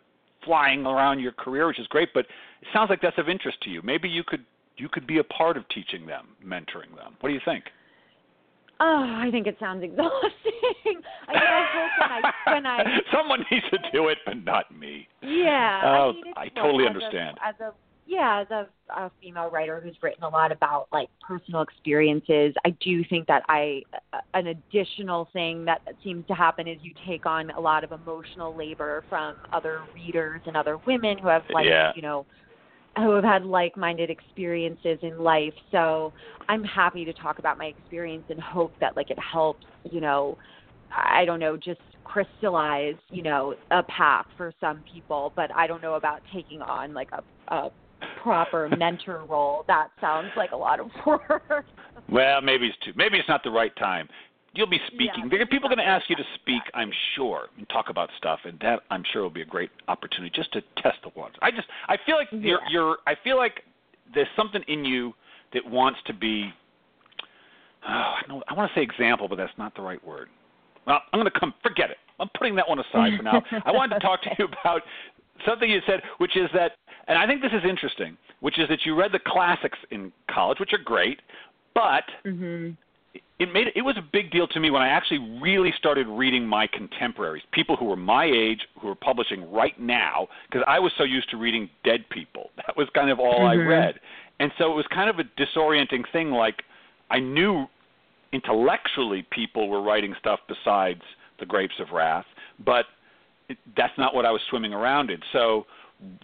flying 0.44 0.86
around 0.86 1.20
your 1.20 1.32
career, 1.32 1.66
which 1.66 1.78
is 1.78 1.86
great, 1.88 2.10
but 2.14 2.20
it 2.20 2.68
sounds 2.72 2.90
like 2.90 3.00
that's 3.00 3.18
of 3.18 3.28
interest 3.28 3.60
to 3.62 3.70
you. 3.70 3.82
Maybe 3.82 4.08
you 4.08 4.24
could 4.24 4.44
you 4.76 4.88
could 4.88 5.06
be 5.06 5.18
a 5.18 5.24
part 5.24 5.56
of 5.56 5.68
teaching 5.68 6.06
them, 6.06 6.28
mentoring 6.44 6.94
them. 6.96 7.16
What 7.20 7.28
do 7.28 7.34
you 7.34 7.40
think? 7.44 7.64
Oh, 8.80 9.04
I 9.06 9.30
think 9.30 9.46
it 9.46 9.56
sounds 9.60 9.84
exhausting. 9.84 10.10
I 11.28 11.62
hope 11.72 11.90
when 12.00 12.10
I 12.10 12.52
when 12.52 12.66
I 12.66 12.98
someone 13.12 13.44
needs 13.50 13.64
to 13.70 13.78
do 13.92 14.08
it, 14.08 14.18
but 14.26 14.42
not 14.44 14.76
me. 14.76 15.06
Yeah, 15.22 15.80
Oh, 15.84 16.10
I, 16.10 16.12
mean, 16.12 16.34
I 16.36 16.48
totally 16.48 16.86
understand. 16.86 17.38
A, 17.42 17.48
as 17.48 17.54
a 17.60 17.72
yeah, 18.06 18.42
as 18.42 18.50
a, 18.50 18.68
a 18.94 19.10
female 19.20 19.50
writer 19.50 19.80
who's 19.82 19.96
written 20.02 20.24
a 20.24 20.28
lot 20.28 20.52
about 20.52 20.88
like 20.92 21.08
personal 21.26 21.62
experiences, 21.62 22.54
I 22.64 22.70
do 22.80 23.02
think 23.08 23.26
that 23.28 23.42
I 23.48 23.82
an 24.34 24.48
additional 24.48 25.28
thing 25.32 25.64
that 25.64 25.80
seems 26.02 26.26
to 26.26 26.34
happen 26.34 26.68
is 26.68 26.78
you 26.82 26.92
take 27.06 27.26
on 27.26 27.50
a 27.50 27.60
lot 27.60 27.84
of 27.84 27.92
emotional 27.92 28.54
labor 28.56 29.04
from 29.08 29.34
other 29.52 29.80
readers 29.94 30.42
and 30.46 30.56
other 30.56 30.78
women 30.86 31.18
who 31.18 31.28
have 31.28 31.44
like 31.52 31.66
Yeah. 31.66 31.92
you 31.96 32.02
know 32.02 32.26
who 32.96 33.10
have 33.10 33.24
had 33.24 33.44
like-minded 33.44 34.08
experiences 34.08 34.98
in 35.02 35.18
life. 35.18 35.54
So 35.72 36.12
I'm 36.48 36.62
happy 36.62 37.04
to 37.04 37.12
talk 37.12 37.38
about 37.40 37.58
my 37.58 37.66
experience 37.66 38.24
and 38.28 38.40
hope 38.40 38.72
that 38.80 38.96
like 38.96 39.10
it 39.10 39.18
helps, 39.18 39.66
you 39.90 40.00
know, 40.00 40.38
I 40.96 41.24
don't 41.24 41.40
know, 41.40 41.56
just 41.56 41.80
crystallize, 42.04 42.94
you 43.10 43.22
know, 43.22 43.54
a 43.72 43.82
path 43.82 44.26
for 44.36 44.52
some 44.60 44.84
people, 44.92 45.32
but 45.34 45.50
I 45.56 45.66
don't 45.66 45.82
know 45.82 45.94
about 45.94 46.20
taking 46.32 46.62
on 46.62 46.94
like 46.94 47.08
a, 47.12 47.54
a 47.54 47.70
proper 48.24 48.68
mentor 48.76 49.24
role. 49.28 49.64
That 49.68 49.90
sounds 50.00 50.30
like 50.36 50.52
a 50.52 50.56
lot 50.56 50.80
of 50.80 50.88
work. 51.06 51.66
Well, 52.10 52.40
maybe 52.40 52.66
it's 52.66 52.76
too. 52.84 52.92
Maybe 52.96 53.18
it's 53.18 53.28
not 53.28 53.44
the 53.44 53.50
right 53.50 53.74
time. 53.76 54.08
You'll 54.54 54.68
be 54.68 54.80
speaking. 54.86 55.24
Yeah, 55.24 55.28
There 55.30 55.42
are 55.42 55.46
people 55.46 55.68
going 55.68 55.78
to 55.78 55.86
ask 55.86 56.08
you 56.08 56.16
to 56.16 56.22
speak, 56.36 56.62
I'm 56.74 56.90
sure, 57.16 57.48
and 57.58 57.68
talk 57.68 57.86
about 57.90 58.08
stuff, 58.16 58.38
and 58.44 58.58
that 58.60 58.80
I'm 58.88 59.02
sure 59.12 59.22
will 59.22 59.30
be 59.30 59.42
a 59.42 59.46
great 59.46 59.70
opportunity 59.88 60.32
just 60.34 60.52
to 60.52 60.62
test 60.80 60.98
the 61.02 61.10
waters. 61.16 61.36
I 61.42 61.50
just, 61.50 61.66
I 61.88 61.96
feel 62.06 62.16
like 62.16 62.28
you're, 62.30 62.60
you're, 62.70 62.98
I 63.06 63.14
feel 63.24 63.36
like 63.36 63.62
there's 64.14 64.28
something 64.36 64.62
in 64.68 64.84
you 64.84 65.12
that 65.52 65.68
wants 65.68 65.98
to 66.06 66.14
be. 66.14 66.50
Oh, 67.86 67.90
I, 67.90 68.22
know, 68.28 68.42
I 68.48 68.54
want 68.54 68.70
to 68.72 68.78
say 68.78 68.82
example, 68.82 69.28
but 69.28 69.36
that's 69.36 69.52
not 69.58 69.74
the 69.74 69.82
right 69.82 70.02
word. 70.06 70.28
Well, 70.86 71.00
I'm 71.12 71.20
going 71.20 71.30
to 71.30 71.38
come. 71.38 71.52
Forget 71.62 71.90
it. 71.90 71.98
I'm 72.20 72.30
putting 72.38 72.54
that 72.54 72.68
one 72.68 72.78
aside 72.78 73.12
for 73.16 73.22
now. 73.22 73.42
I 73.66 73.72
wanted 73.72 73.96
to 73.96 74.00
talk 74.00 74.22
to 74.22 74.30
you 74.38 74.46
about 74.62 74.82
something 75.46 75.68
you 75.68 75.80
said, 75.86 76.00
which 76.18 76.36
is 76.36 76.48
that, 76.54 76.72
and 77.08 77.18
I 77.18 77.26
think 77.26 77.42
this 77.42 77.52
is 77.52 77.62
interesting, 77.68 78.16
which 78.40 78.58
is 78.58 78.68
that 78.68 78.84
you 78.84 78.94
read 78.94 79.12
the 79.12 79.20
classics 79.26 79.78
in 79.90 80.12
college, 80.30 80.58
which 80.60 80.72
are 80.72 80.78
great, 80.78 81.20
but 81.74 82.04
mhm. 82.24 82.76
it 83.38 83.52
made 83.52 83.68
it 83.74 83.82
was 83.82 83.96
a 83.96 84.02
big 84.12 84.30
deal 84.30 84.46
to 84.48 84.60
me 84.60 84.70
when 84.70 84.82
I 84.82 84.88
actually 84.88 85.38
really 85.40 85.72
started 85.76 86.06
reading 86.06 86.46
my 86.46 86.66
contemporaries, 86.66 87.42
people 87.52 87.76
who 87.76 87.86
were 87.86 87.96
my 87.96 88.24
age 88.24 88.66
who 88.80 88.88
were 88.88 88.94
publishing 88.94 89.50
right 89.52 89.78
now, 89.80 90.28
because 90.48 90.64
I 90.66 90.78
was 90.78 90.92
so 90.96 91.04
used 91.04 91.30
to 91.30 91.36
reading 91.36 91.68
dead 91.84 92.08
people. 92.10 92.50
That 92.66 92.76
was 92.76 92.88
kind 92.94 93.10
of 93.10 93.20
all 93.20 93.46
I 93.46 93.56
Mhm. 93.56 93.68
read, 93.68 94.00
and 94.40 94.50
so 94.58 94.72
it 94.72 94.74
was 94.74 94.86
kind 94.88 95.10
of 95.10 95.18
a 95.18 95.24
disorienting 95.24 96.04
thing. 96.12 96.30
Like 96.30 96.64
I 97.10 97.18
knew 97.18 97.68
intellectually 98.32 99.22
people 99.30 99.68
were 99.68 99.80
writing 99.82 100.14
stuff 100.18 100.40
besides 100.48 101.02
the 101.38 101.46
Grapes 101.46 101.78
of 101.78 101.92
Wrath, 101.92 102.26
but 102.64 102.86
it, 103.48 103.58
that's 103.76 103.96
not 103.98 104.14
what 104.14 104.24
I 104.24 104.30
was 104.30 104.40
swimming 104.48 104.72
around 104.72 105.10
in. 105.10 105.20
So 105.32 105.66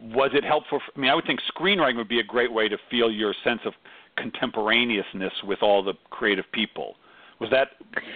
was 0.03 0.31
it 0.35 0.45
helpful? 0.45 0.81
For, 0.81 0.93
I 0.97 1.01
mean, 1.01 1.11
I 1.11 1.15
would 1.15 1.27
think 1.27 1.41
screenwriting 1.57 1.97
would 1.97 2.09
be 2.09 2.21
a 2.21 2.25
great 2.25 2.53
way 2.53 2.69
to 2.69 2.77
feel 2.91 3.11
your 3.11 3.35
sense 3.45 3.61
of 3.65 3.73
contemporaneousness 4.17 5.33
with 5.45 5.63
all 5.63 5.83
the 5.83 5.95
creative 6.11 6.45
people. 6.53 6.97
Was 7.41 7.51
that 7.51 7.69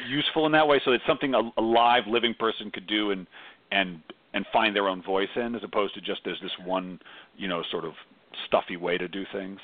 useful 0.08 0.46
in 0.46 0.52
that 0.52 0.66
way? 0.66 0.80
So 0.84 0.92
it's 0.92 1.06
something 1.06 1.34
a, 1.34 1.40
a 1.56 1.62
live, 1.62 2.04
living 2.06 2.34
person 2.38 2.70
could 2.70 2.86
do 2.86 3.10
and 3.10 3.26
and 3.72 4.00
and 4.34 4.44
find 4.52 4.74
their 4.74 4.88
own 4.88 5.02
voice 5.02 5.28
in, 5.36 5.54
as 5.54 5.62
opposed 5.62 5.94
to 5.94 6.00
just 6.00 6.20
there's 6.24 6.40
this 6.42 6.52
one, 6.64 6.98
you 7.36 7.48
know, 7.48 7.62
sort 7.70 7.84
of 7.84 7.92
stuffy 8.46 8.76
way 8.76 8.98
to 8.98 9.08
do 9.08 9.24
things. 9.32 9.60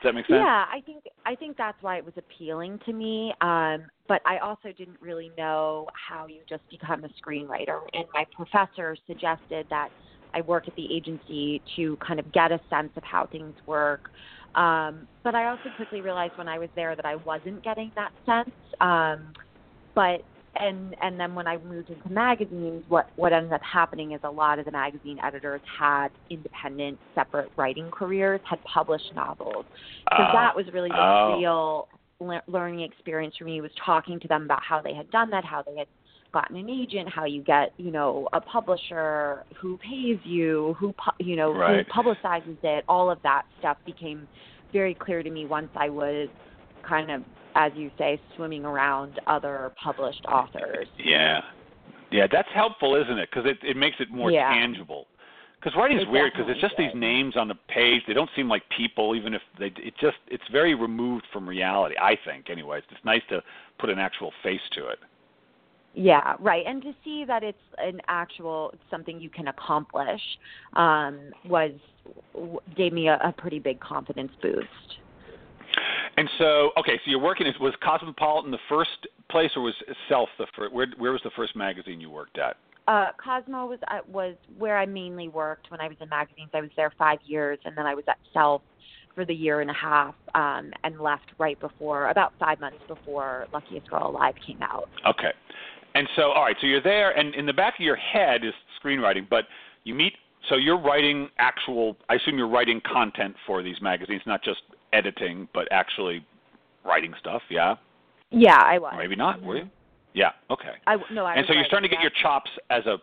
Does 0.00 0.08
that 0.08 0.14
make 0.14 0.26
sense? 0.26 0.38
Yeah, 0.38 0.64
I 0.72 0.80
think 0.84 1.04
I 1.26 1.34
think 1.34 1.56
that's 1.56 1.80
why 1.82 1.98
it 1.98 2.04
was 2.04 2.14
appealing 2.16 2.80
to 2.86 2.92
me. 2.92 3.32
Um, 3.42 3.84
but 4.08 4.22
I 4.26 4.38
also 4.38 4.72
didn't 4.76 5.00
really 5.00 5.30
know 5.36 5.86
how 5.92 6.26
you 6.26 6.40
just 6.48 6.62
become 6.70 7.04
a 7.04 7.08
screenwriter. 7.22 7.80
And 7.92 8.06
my 8.14 8.24
professor 8.34 8.96
suggested 9.06 9.66
that 9.68 9.90
I 10.34 10.40
work 10.42 10.68
at 10.68 10.76
the 10.76 10.94
agency 10.94 11.62
to 11.76 11.96
kind 11.96 12.20
of 12.20 12.30
get 12.32 12.52
a 12.52 12.60
sense 12.68 12.90
of 12.96 13.02
how 13.04 13.26
things 13.26 13.54
work. 13.66 14.10
Um, 14.54 15.06
but 15.22 15.34
I 15.34 15.48
also 15.48 15.70
quickly 15.76 16.00
realized 16.00 16.32
when 16.36 16.48
I 16.48 16.58
was 16.58 16.68
there 16.74 16.96
that 16.96 17.04
I 17.04 17.16
wasn't 17.16 17.62
getting 17.62 17.92
that 17.96 18.10
sense. 18.26 18.54
Um, 18.80 19.32
but 19.94 20.22
and 20.58 20.96
and 21.00 21.18
then 21.18 21.34
when 21.34 21.46
I 21.46 21.58
moved 21.58 21.90
into 21.90 22.08
magazines, 22.12 22.82
what 22.88 23.10
what 23.16 23.32
ended 23.32 23.52
up 23.52 23.62
happening 23.62 24.12
is 24.12 24.20
a 24.24 24.30
lot 24.30 24.58
of 24.58 24.64
the 24.64 24.72
magazine 24.72 25.18
editors 25.22 25.60
had 25.78 26.08
independent, 26.28 26.98
separate 27.14 27.50
writing 27.56 27.90
careers, 27.90 28.40
had 28.44 28.58
published 28.64 29.14
novels. 29.14 29.64
So 30.16 30.22
Oh. 30.22 30.32
that 30.32 30.54
was 30.56 30.66
really 30.72 30.90
the 30.90 31.00
Oh. 31.00 31.38
real 31.38 31.88
le- 32.18 32.42
learning 32.48 32.80
experience 32.80 33.36
for 33.36 33.44
me 33.44 33.60
was 33.60 33.70
talking 33.74 34.18
to 34.20 34.28
them 34.28 34.42
about 34.44 34.62
how 34.62 34.80
they 34.80 34.94
had 34.94 35.10
done 35.10 35.30
that, 35.30 35.44
how 35.44 35.62
they 35.62 35.76
had 35.76 35.88
gotten 36.32 36.56
an 36.56 36.68
agent, 36.70 37.08
how 37.08 37.24
you 37.24 37.42
get, 37.42 37.72
you 37.76 37.90
know, 37.90 38.28
a 38.32 38.40
publisher, 38.40 39.44
who 39.60 39.78
pays 39.78 40.18
you, 40.24 40.76
who 40.78 40.92
pu- 40.92 41.24
you 41.24 41.36
know, 41.36 41.52
Right. 41.52 41.86
who 41.86 41.92
publicizes 41.92 42.56
it. 42.62 42.84
All 42.88 43.10
of 43.10 43.20
that 43.22 43.42
stuff 43.58 43.76
became 43.84 44.28
very 44.72 44.94
clear 44.94 45.22
to 45.22 45.30
me 45.30 45.46
once 45.46 45.70
I 45.76 45.88
was 45.88 46.28
kind 46.82 47.10
of 47.10 47.22
as 47.56 47.72
you 47.74 47.90
say 47.98 48.20
swimming 48.36 48.64
around 48.64 49.18
other 49.26 49.72
published 49.82 50.24
authors. 50.26 50.86
Yeah, 50.96 51.42
yeah, 52.10 52.26
that's 52.30 52.48
helpful, 52.54 52.94
isn't 52.94 53.18
it? 53.18 53.28
Because 53.30 53.48
it 53.50 53.58
it 53.62 53.76
makes 53.76 53.96
it 54.00 54.10
more 54.10 54.30
Yeah. 54.30 54.48
tangible. 54.50 55.08
Because 55.60 55.76
writing's 55.76 56.02
It 56.02 56.08
weird 56.08 56.32
because 56.32 56.48
it's 56.48 56.60
just 56.60 56.72
definitely 56.76 57.00
these 57.00 57.00
names 57.00 57.36
on 57.36 57.48
the 57.48 57.54
page. 57.68 58.02
They 58.06 58.14
don't 58.14 58.30
seem 58.34 58.48
like 58.48 58.66
people, 58.70 59.14
even 59.14 59.34
if 59.34 59.42
they. 59.58 59.66
It 59.66 59.94
just 59.98 60.16
it's 60.28 60.46
very 60.48 60.74
removed 60.74 61.26
from 61.32 61.46
reality. 61.46 61.96
I 62.00 62.16
think, 62.24 62.48
anyways. 62.48 62.82
It's 62.90 63.04
nice 63.04 63.22
to 63.28 63.42
put 63.78 63.90
an 63.90 63.98
actual 63.98 64.32
face 64.42 64.62
to 64.72 64.88
it. 64.88 65.00
Yeah, 65.94 66.36
right. 66.38 66.64
And 66.66 66.80
to 66.82 66.92
see 67.02 67.24
that 67.26 67.42
it's 67.42 67.58
an 67.78 68.00
actual 68.08 68.72
something 68.90 69.20
you 69.20 69.30
can 69.30 69.48
accomplish 69.48 70.20
um, 70.74 71.30
was 71.44 71.72
gave 72.76 72.92
me 72.92 73.08
a, 73.08 73.18
a 73.24 73.32
pretty 73.36 73.58
big 73.58 73.80
confidence 73.80 74.30
boost. 74.40 74.68
And 76.16 76.28
so, 76.38 76.70
okay, 76.78 76.96
so 77.04 77.10
you're 77.10 77.20
working. 77.20 77.46
Was 77.60 77.74
Cosmopolitan 77.82 78.50
the 78.50 78.58
first 78.68 79.06
place, 79.30 79.50
or 79.56 79.62
was 79.62 79.74
Self 80.08 80.28
the 80.38 80.46
first? 80.56 80.72
Where 80.72 80.86
where 80.98 81.12
was 81.12 81.20
the 81.24 81.30
first 81.36 81.56
magazine 81.56 82.00
you 82.00 82.10
worked 82.10 82.38
at? 82.38 82.56
Uh, 82.86 83.06
Cosmo 83.22 83.66
was 83.66 83.78
uh, 83.88 83.98
was 84.08 84.34
where 84.58 84.78
I 84.78 84.86
mainly 84.86 85.28
worked 85.28 85.70
when 85.70 85.80
I 85.80 85.88
was 85.88 85.96
in 86.00 86.08
magazines. 86.08 86.50
I 86.54 86.60
was 86.60 86.70
there 86.76 86.92
five 86.98 87.18
years, 87.24 87.58
and 87.64 87.76
then 87.76 87.86
I 87.86 87.94
was 87.94 88.04
at 88.08 88.18
Self 88.32 88.62
for 89.14 89.24
the 89.24 89.34
year 89.34 89.60
and 89.60 89.70
a 89.70 89.74
half, 89.74 90.14
um, 90.34 90.70
and 90.84 91.00
left 91.00 91.26
right 91.38 91.58
before 91.60 92.08
about 92.10 92.32
five 92.38 92.60
months 92.60 92.78
before 92.86 93.46
Luckiest 93.52 93.88
Girl 93.90 94.08
Alive 94.08 94.34
came 94.46 94.62
out. 94.62 94.88
Okay. 95.06 95.32
And 95.94 96.08
so, 96.16 96.30
all 96.30 96.42
right, 96.42 96.56
so 96.60 96.66
you're 96.66 96.82
there, 96.82 97.10
and 97.18 97.34
in 97.34 97.46
the 97.46 97.52
back 97.52 97.74
of 97.78 97.84
your 97.84 97.96
head 97.96 98.44
is 98.44 98.52
screenwriting, 98.82 99.28
but 99.28 99.44
you 99.84 99.94
meet. 99.94 100.14
So 100.48 100.56
you're 100.56 100.80
writing 100.80 101.28
actual. 101.38 101.96
I 102.08 102.14
assume 102.14 102.38
you're 102.38 102.48
writing 102.48 102.80
content 102.90 103.34
for 103.46 103.62
these 103.62 103.76
magazines, 103.82 104.22
not 104.26 104.42
just 104.42 104.60
editing, 104.92 105.48
but 105.52 105.68
actually 105.70 106.24
writing 106.84 107.12
stuff. 107.18 107.42
Yeah. 107.50 107.76
Yeah, 108.30 108.62
I 108.64 108.78
was. 108.78 108.92
Or 108.94 108.98
maybe 108.98 109.16
not. 109.16 109.42
Were 109.42 109.56
you? 109.58 109.68
Yeah. 110.14 110.30
Okay. 110.50 110.74
I 110.86 110.96
no. 111.12 111.24
I 111.24 111.34
and 111.34 111.46
so 111.46 111.52
you're 111.52 111.64
starting 111.64 111.88
to 111.88 111.94
get 111.94 112.02
your 112.02 112.12
chops 112.22 112.50
as 112.70 112.86
a 112.86 112.96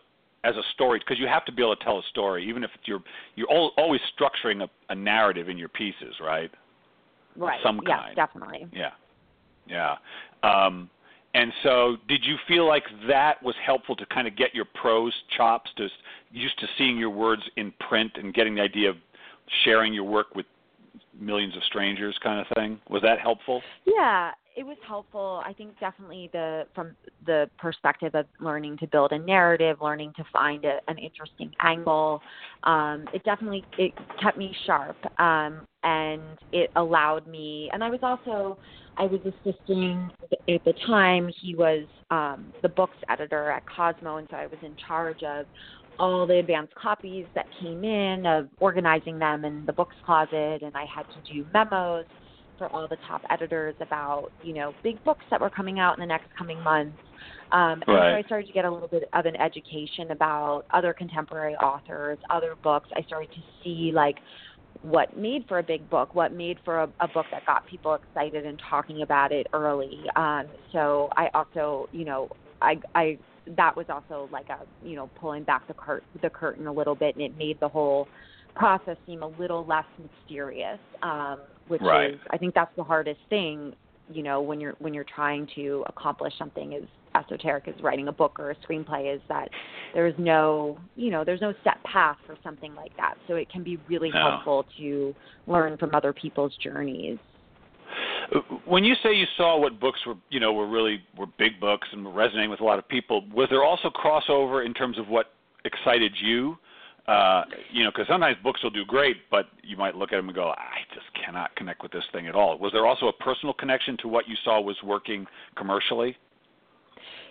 as 0.44 0.56
a 0.56 0.62
story 0.74 0.98
because 0.98 1.18
you 1.18 1.26
have 1.26 1.44
to 1.44 1.52
be 1.52 1.62
able 1.62 1.76
to 1.76 1.84
tell 1.84 1.98
a 1.98 2.02
story, 2.10 2.48
even 2.48 2.64
if 2.64 2.70
you're 2.84 3.02
you're 3.36 3.50
al- 3.50 3.72
always 3.76 4.00
structuring 4.18 4.62
a, 4.62 4.68
a 4.90 4.94
narrative 4.94 5.48
in 5.48 5.58
your 5.58 5.68
pieces, 5.68 6.14
right? 6.20 6.50
yeah. 7.38 7.46
right. 7.46 7.60
some 7.62 7.80
yes, 7.86 7.98
kind. 7.98 8.16
definitely. 8.16 8.66
Yeah, 8.72 8.90
yeah. 9.66 9.96
Um, 10.42 10.90
and 11.34 11.52
so, 11.62 11.96
did 12.08 12.24
you 12.24 12.36
feel 12.46 12.66
like 12.66 12.84
that 13.06 13.42
was 13.42 13.54
helpful 13.64 13.94
to 13.96 14.06
kind 14.06 14.26
of 14.26 14.36
get 14.36 14.54
your 14.54 14.64
prose 14.80 15.12
chops, 15.36 15.70
to 15.76 15.88
used 16.32 16.58
to 16.60 16.66
seeing 16.78 16.96
your 16.96 17.10
words 17.10 17.42
in 17.56 17.72
print 17.88 18.12
and 18.16 18.32
getting 18.32 18.54
the 18.54 18.62
idea 18.62 18.90
of 18.90 18.96
sharing 19.64 19.92
your 19.92 20.04
work 20.04 20.34
with 20.34 20.46
millions 21.18 21.56
of 21.56 21.62
strangers, 21.64 22.18
kind 22.22 22.40
of 22.40 22.46
thing? 22.56 22.80
Was 22.88 23.02
that 23.02 23.18
helpful? 23.20 23.60
Yeah, 23.84 24.32
it 24.56 24.64
was 24.64 24.76
helpful. 24.86 25.42
I 25.44 25.52
think 25.52 25.78
definitely 25.78 26.30
the 26.32 26.64
from 26.74 26.96
the 27.26 27.48
perspective 27.58 28.14
of 28.14 28.26
learning 28.40 28.78
to 28.78 28.86
build 28.88 29.12
a 29.12 29.18
narrative, 29.18 29.78
learning 29.80 30.14
to 30.16 30.24
find 30.32 30.64
a, 30.64 30.78
an 30.88 30.98
interesting 30.98 31.52
angle. 31.60 32.20
Um, 32.64 33.04
it 33.12 33.22
definitely 33.24 33.64
it 33.78 33.92
kept 34.20 34.36
me 34.36 34.54
sharp, 34.66 34.96
um, 35.20 35.66
and 35.84 36.22
it 36.52 36.70
allowed 36.74 37.26
me. 37.28 37.70
And 37.72 37.84
I 37.84 37.90
was 37.90 38.00
also 38.02 38.58
I 38.98 39.04
was 39.04 39.20
assisting 39.20 40.10
at 40.48 40.64
the 40.64 40.74
time. 40.86 41.30
He 41.40 41.54
was 41.54 41.86
um, 42.10 42.52
the 42.62 42.68
books 42.68 42.96
editor 43.08 43.50
at 43.50 43.62
Cosmo, 43.68 44.16
and 44.16 44.26
so 44.30 44.36
I 44.36 44.46
was 44.46 44.58
in 44.62 44.74
charge 44.86 45.22
of 45.22 45.46
all 45.98 46.26
the 46.26 46.38
advanced 46.38 46.74
copies 46.74 47.26
that 47.34 47.46
came 47.60 47.84
in, 47.84 48.26
of 48.26 48.48
organizing 48.60 49.18
them 49.18 49.44
in 49.44 49.64
the 49.66 49.72
books 49.72 49.94
closet, 50.04 50.62
and 50.62 50.76
I 50.76 50.84
had 50.84 51.04
to 51.04 51.32
do 51.32 51.46
memos 51.54 52.06
for 52.58 52.68
all 52.68 52.88
the 52.88 52.96
top 53.06 53.22
editors 53.30 53.76
about 53.80 54.30
you 54.42 54.52
know 54.52 54.74
big 54.82 55.02
books 55.04 55.24
that 55.30 55.40
were 55.40 55.50
coming 55.50 55.78
out 55.78 55.96
in 55.96 56.00
the 56.00 56.06
next 56.06 56.26
coming 56.36 56.60
months. 56.60 56.98
Um, 57.52 57.82
and 57.86 57.96
right. 57.96 58.12
so 58.12 58.16
I 58.18 58.22
started 58.26 58.46
to 58.48 58.52
get 58.52 58.64
a 58.64 58.70
little 58.70 58.88
bit 58.88 59.08
of 59.12 59.26
an 59.26 59.36
education 59.36 60.10
about 60.10 60.64
other 60.72 60.92
contemporary 60.92 61.54
authors, 61.54 62.18
other 62.30 62.54
books. 62.62 62.88
I 62.94 63.02
started 63.02 63.30
to 63.30 63.40
see 63.64 63.90
like 63.94 64.16
what 64.82 65.16
made 65.16 65.44
for 65.48 65.58
a 65.58 65.62
big 65.62 65.88
book, 65.90 66.14
what 66.14 66.32
made 66.32 66.58
for 66.64 66.82
a, 66.82 66.90
a 67.00 67.08
book 67.08 67.26
that 67.30 67.44
got 67.46 67.66
people 67.66 67.94
excited 67.94 68.46
and 68.46 68.60
talking 68.70 69.02
about 69.02 69.32
it 69.32 69.46
early. 69.52 70.00
Um, 70.16 70.44
so 70.72 71.08
I 71.16 71.28
also, 71.34 71.88
you 71.92 72.04
know, 72.04 72.28
I, 72.62 72.76
I 72.94 73.18
that 73.56 73.76
was 73.76 73.86
also 73.88 74.28
like 74.30 74.48
a, 74.50 74.58
you 74.86 74.94
know, 74.94 75.08
pulling 75.20 75.44
back 75.44 75.66
the 75.66 75.74
the 76.22 76.30
curtain 76.30 76.66
a 76.66 76.72
little 76.72 76.94
bit, 76.94 77.16
and 77.16 77.24
it 77.24 77.36
made 77.36 77.58
the 77.60 77.68
whole 77.68 78.06
process 78.54 78.96
seem 79.06 79.22
a 79.22 79.28
little 79.28 79.64
less 79.66 79.86
mysterious. 79.98 80.78
Um, 81.02 81.38
which 81.68 81.82
right. 81.82 82.14
is, 82.14 82.20
I 82.30 82.38
think 82.38 82.54
that's 82.54 82.74
the 82.76 82.84
hardest 82.84 83.20
thing, 83.28 83.74
you 84.10 84.22
know, 84.22 84.40
when 84.40 84.60
you're 84.60 84.74
when 84.78 84.94
you're 84.94 85.04
trying 85.04 85.46
to 85.54 85.84
accomplish 85.86 86.32
something 86.38 86.74
as 86.74 86.82
esoteric 87.24 87.68
as 87.68 87.74
writing 87.82 88.08
a 88.08 88.12
book 88.12 88.38
or 88.38 88.50
a 88.50 88.56
screenplay 88.56 89.14
is 89.14 89.20
that 89.28 89.48
there's 89.94 90.14
no 90.18 90.78
you 90.96 91.10
know 91.10 91.24
there's 91.24 91.40
no 91.40 91.52
set 91.64 91.82
path 91.84 92.16
for 92.26 92.36
something 92.42 92.74
like 92.74 92.96
that 92.96 93.14
so 93.26 93.34
it 93.34 93.50
can 93.50 93.62
be 93.62 93.78
really 93.88 94.10
no. 94.10 94.20
helpful 94.20 94.66
to 94.76 95.14
learn 95.46 95.76
from 95.76 95.94
other 95.94 96.12
people's 96.12 96.52
journeys 96.62 97.18
when 98.66 98.84
you 98.84 98.94
say 99.02 99.14
you 99.14 99.24
saw 99.36 99.58
what 99.58 99.80
books 99.80 100.00
were 100.06 100.14
you 100.30 100.40
know 100.40 100.52
were 100.52 100.68
really 100.68 101.00
were 101.16 101.26
big 101.38 101.58
books 101.60 101.88
and 101.92 102.04
were 102.04 102.12
resonating 102.12 102.50
with 102.50 102.60
a 102.60 102.64
lot 102.64 102.78
of 102.78 102.88
people 102.88 103.24
was 103.34 103.48
there 103.50 103.64
also 103.64 103.90
crossover 103.90 104.64
in 104.64 104.74
terms 104.74 104.98
of 104.98 105.08
what 105.08 105.32
excited 105.64 106.12
you 106.22 106.56
uh, 107.08 107.42
you 107.72 107.82
know, 107.82 107.90
because 107.90 108.06
sometimes 108.06 108.36
books 108.42 108.62
will 108.62 108.68
do 108.68 108.84
great, 108.84 109.16
but 109.30 109.46
you 109.62 109.78
might 109.78 109.96
look 109.96 110.12
at 110.12 110.16
them 110.16 110.28
and 110.28 110.34
go, 110.34 110.50
I 110.50 110.80
just 110.92 111.06
cannot 111.14 111.56
connect 111.56 111.82
with 111.82 111.90
this 111.90 112.04
thing 112.12 112.28
at 112.28 112.34
all. 112.34 112.58
Was 112.58 112.72
there 112.72 112.84
also 112.84 113.08
a 113.08 113.12
personal 113.14 113.54
connection 113.54 113.96
to 114.02 114.08
what 114.08 114.28
you 114.28 114.36
saw 114.44 114.60
was 114.60 114.76
working 114.84 115.26
commercially? 115.56 116.18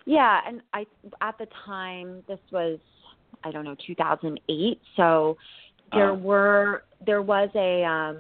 Yeah, 0.08 0.40
and 0.48 0.62
I 0.74 0.86
at 1.20 1.38
the 1.38 1.48
time 1.66 2.24
this 2.30 2.40
was 2.50 2.80
I 3.44 3.52
don't 3.52 3.66
know 3.66 3.76
2008, 3.86 4.80
so 4.96 5.38
there 5.92 6.12
uh, 6.12 6.16
were 6.16 6.84
there 7.06 7.22
was 7.22 7.50
a 7.56 7.84
um, 7.84 8.18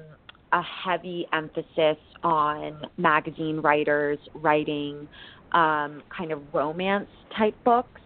a 0.52 0.62
heavy 0.62 1.26
emphasis 1.32 1.98
on 2.24 2.82
magazine 2.98 3.62
writers 3.62 4.20
writing 4.36 5.08
um, 5.54 6.04
kind 6.16 6.34
of 6.34 6.42
romance 6.54 7.08
type 7.38 7.56
books, 7.64 8.02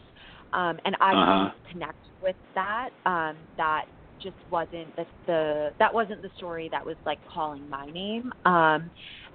um, 0.53 0.77
and 0.85 0.95
I 1.01 1.13
uh-huh. 1.13 1.49
connect 1.71 1.97
with 2.21 2.35
that. 2.53 2.89
Um, 3.07 3.35
that 3.57 3.85
just 4.21 4.35
wasn't 4.49 4.95
the, 4.95 5.05
the 5.27 5.69
that 5.79 5.93
wasn't 5.93 6.21
the 6.21 6.29
story 6.37 6.69
that 6.71 6.85
was 6.85 6.95
like 7.05 7.19
calling 7.33 7.67
my 7.69 7.85
name. 7.91 8.31
Um, 8.45 8.89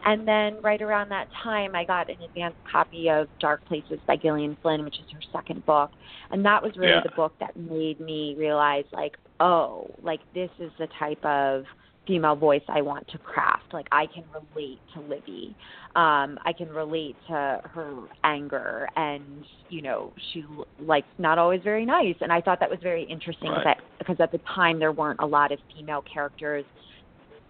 and 0.04 0.26
then 0.26 0.58
right 0.62 0.80
around 0.80 1.08
that 1.10 1.28
time, 1.42 1.74
I 1.74 1.84
got 1.84 2.08
an 2.08 2.16
advanced 2.22 2.58
copy 2.70 3.08
of 3.08 3.28
Dark 3.40 3.64
Places 3.66 3.98
by 4.06 4.16
Gillian 4.16 4.56
Flynn, 4.62 4.84
which 4.84 4.94
is 4.94 5.04
her 5.12 5.20
second 5.32 5.64
book, 5.66 5.90
and 6.30 6.44
that 6.44 6.62
was 6.62 6.72
really 6.76 6.92
yeah. 6.92 7.00
the 7.02 7.14
book 7.16 7.32
that 7.40 7.56
made 7.56 8.00
me 8.00 8.34
realize 8.38 8.84
like, 8.92 9.16
oh, 9.40 9.90
like 10.02 10.20
this 10.34 10.50
is 10.58 10.70
the 10.78 10.88
type 10.98 11.24
of 11.24 11.64
female 12.06 12.36
voice 12.36 12.62
I 12.68 12.82
want 12.82 13.06
to 13.08 13.18
craft. 13.18 13.72
Like 13.72 13.86
I 13.92 14.06
can 14.06 14.24
relate 14.32 14.80
to 14.94 15.00
Libby. 15.00 15.56
Um, 15.94 16.38
I 16.44 16.52
can 16.56 16.68
relate 16.68 17.16
to 17.28 17.60
her 17.64 17.94
anger, 18.24 18.88
and 18.96 19.44
you 19.68 19.82
know 19.82 20.12
she 20.32 20.44
like 20.80 21.04
not 21.18 21.38
always 21.38 21.62
very 21.62 21.84
nice. 21.84 22.16
And 22.20 22.32
I 22.32 22.40
thought 22.40 22.60
that 22.60 22.70
was 22.70 22.78
very 22.82 23.04
interesting 23.04 23.50
right. 23.50 23.64
that, 23.64 23.78
because 23.98 24.16
at 24.20 24.32
the 24.32 24.40
time 24.54 24.78
there 24.78 24.92
weren't 24.92 25.20
a 25.20 25.26
lot 25.26 25.52
of 25.52 25.58
female 25.74 26.02
characters. 26.02 26.64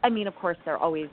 I 0.03 0.11
mean, 0.11 0.27
of 0.27 0.35
course, 0.37 0.57
there 0.65 0.75
are 0.75 0.81
always 0.81 1.09